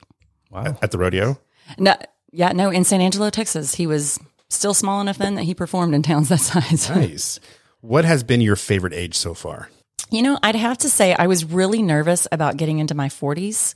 [0.49, 0.77] Wow.
[0.81, 1.37] at the rodeo?
[1.77, 1.95] No,
[2.31, 3.75] yeah, no, in San Angelo, Texas.
[3.75, 6.89] He was still small enough then that he performed in towns that size.
[6.89, 7.39] Nice.
[7.81, 9.69] What has been your favorite age so far?
[10.11, 13.75] You know, I'd have to say I was really nervous about getting into my 40s.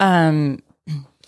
[0.00, 0.62] Um,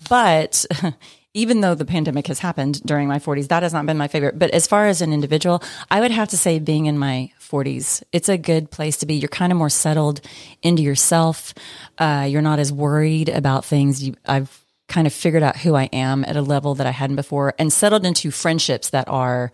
[0.09, 0.65] but
[1.33, 4.39] even though the pandemic has happened during my 40s, that has not been my favorite.
[4.39, 8.03] But as far as an individual, I would have to say being in my 40s,
[8.11, 9.15] it's a good place to be.
[9.15, 10.21] You're kind of more settled
[10.61, 11.53] into yourself.
[11.97, 14.03] Uh, you're not as worried about things.
[14.03, 17.15] You, I've kind of figured out who I am at a level that I hadn't
[17.17, 19.51] before and settled into friendships that are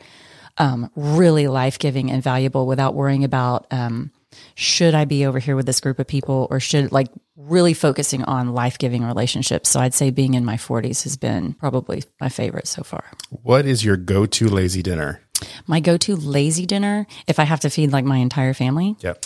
[0.58, 4.12] um, really life giving and valuable without worrying about um,
[4.56, 8.24] should I be over here with this group of people or should like really focusing
[8.24, 9.70] on life giving relationships.
[9.70, 13.04] So I'd say being in my 40s has been probably my favorite so far.
[13.30, 15.20] What is your go to lazy dinner?
[15.66, 19.26] My go to lazy dinner, if I have to feed like my entire family, Yep.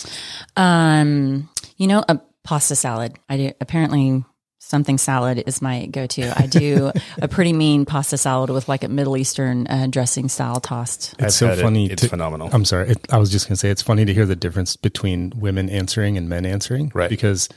[0.56, 3.16] um, you know, a pasta salad.
[3.28, 4.24] I do apparently
[4.58, 6.32] something salad is my go-to.
[6.36, 6.92] I do
[7.22, 11.14] a pretty mean pasta salad with like a Middle Eastern uh, dressing style tossed.
[11.18, 11.62] I've It's so had it.
[11.62, 11.90] funny.
[11.90, 12.50] It's to- phenomenal.
[12.52, 12.90] I'm sorry.
[12.90, 15.68] It, I was just going to say it's funny to hear the difference between women
[15.70, 16.90] answering and men answering.
[16.94, 17.08] Right.
[17.10, 17.48] Because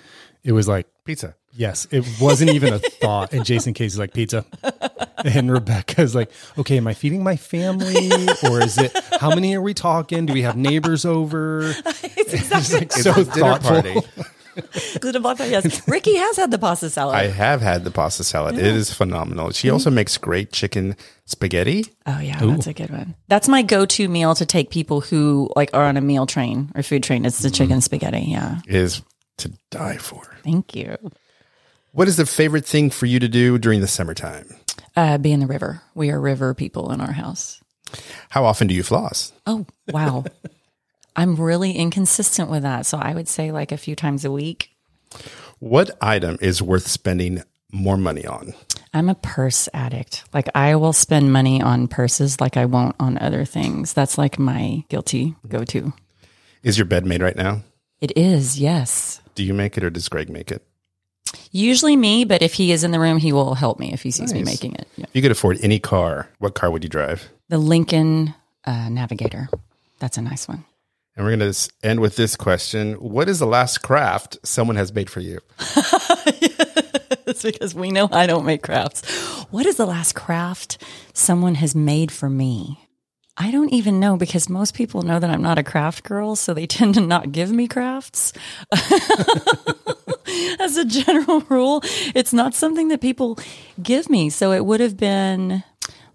[0.43, 1.35] it was like, Pizza.
[1.53, 3.33] yes, it wasn't even a thought.
[3.33, 4.45] And Jason Casey's like, pizza.
[5.23, 8.09] And Rebecca's like, okay, am I feeding my family?
[8.43, 10.25] Or is it, how many are we talking?
[10.25, 11.75] Do we have neighbors over?
[12.33, 14.05] It's like It's so a dinner thoughtful.
[14.55, 15.07] Party.
[15.07, 15.39] Is block?
[15.39, 15.87] Yes.
[15.87, 17.15] Ricky has had the pasta salad.
[17.15, 18.57] I have had the pasta salad.
[18.57, 19.51] It is phenomenal.
[19.51, 20.95] She also makes great chicken
[21.25, 21.85] spaghetti.
[22.05, 23.15] oh yeah, that's a good one.
[23.27, 26.83] That's my go-to meal to take people who like are on a meal train or
[26.83, 27.25] food train.
[27.25, 28.21] It's the chicken spaghetti.
[28.27, 28.59] Yeah.
[28.67, 29.01] It is
[29.37, 30.21] to die for.
[30.43, 30.97] Thank you.
[31.93, 34.47] What is the favorite thing for you to do during the summertime?
[34.95, 35.81] Uh, be in the river.
[35.93, 37.61] We are river people in our house.
[38.29, 39.33] How often do you floss?
[39.45, 40.23] Oh, wow.
[41.15, 42.85] I'm really inconsistent with that.
[42.85, 44.71] So I would say like a few times a week.
[45.59, 48.53] What item is worth spending more money on?
[48.93, 50.23] I'm a purse addict.
[50.33, 53.93] Like I will spend money on purses like I won't on other things.
[53.93, 55.93] That's like my guilty go to.
[56.63, 57.61] Is your bed made right now?
[58.01, 59.21] It is, yes.
[59.35, 60.65] Do you make it or does Greg make it?
[61.51, 64.11] Usually me, but if he is in the room, he will help me if he
[64.11, 64.87] sees me making it.
[64.95, 65.05] Yeah.
[65.07, 67.29] If you could afford any car, what car would you drive?
[67.49, 68.33] The Lincoln
[68.65, 69.49] uh, Navigator.
[69.99, 70.65] That's a nice one.
[71.15, 74.93] And we're going to end with this question What is the last craft someone has
[74.93, 75.39] made for you?
[77.31, 79.09] It's because we know I don't make crafts.
[79.51, 80.77] What is the last craft
[81.13, 82.89] someone has made for me?
[83.37, 86.53] I don't even know because most people know that I'm not a craft girl, so
[86.53, 88.33] they tend to not give me crafts.
[90.59, 91.81] As a general rule,
[92.13, 93.39] it's not something that people
[93.81, 94.29] give me.
[94.29, 95.63] So it would have been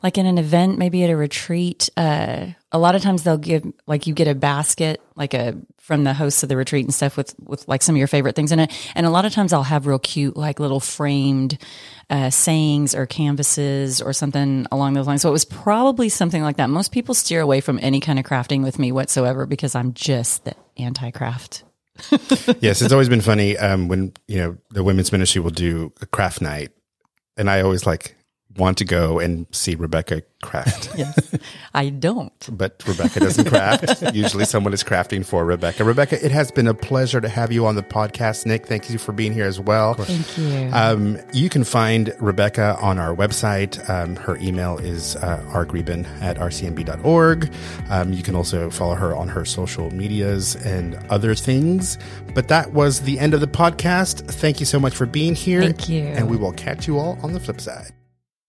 [0.02, 1.88] like in an event, maybe at a retreat.
[1.96, 6.04] Uh, a lot of times they'll give like you get a basket, like a from
[6.04, 8.52] the hosts of the retreat and stuff with with like some of your favorite things
[8.52, 8.70] in it.
[8.94, 11.58] And a lot of times I'll have real cute like little framed
[12.10, 15.22] uh, sayings or canvases or something along those lines.
[15.22, 16.68] So it was probably something like that.
[16.68, 20.44] Most people steer away from any kind of crafting with me whatsoever because I'm just
[20.44, 21.64] the anti-craft.
[22.60, 26.06] yes, it's always been funny um, when, you know, the women's ministry will do a
[26.06, 26.72] craft night.
[27.38, 28.14] And I always like
[28.58, 30.90] want to go and see Rebecca craft.
[30.96, 31.34] Yes,
[31.74, 32.32] I don't.
[32.56, 34.02] but Rebecca doesn't craft.
[34.14, 35.84] Usually someone is crafting for Rebecca.
[35.84, 38.46] Rebecca, it has been a pleasure to have you on the podcast.
[38.46, 39.94] Nick, thank you for being here as well.
[39.94, 40.70] Thank you.
[40.72, 43.78] Um, you can find Rebecca on our website.
[43.90, 47.52] Um, her email is uh, rgreben at rcmb.org.
[47.90, 51.98] Um, you can also follow her on her social medias and other things.
[52.34, 54.26] But that was the end of the podcast.
[54.30, 55.60] Thank you so much for being here.
[55.62, 56.04] Thank you.
[56.04, 57.92] And we will catch you all on the flip side.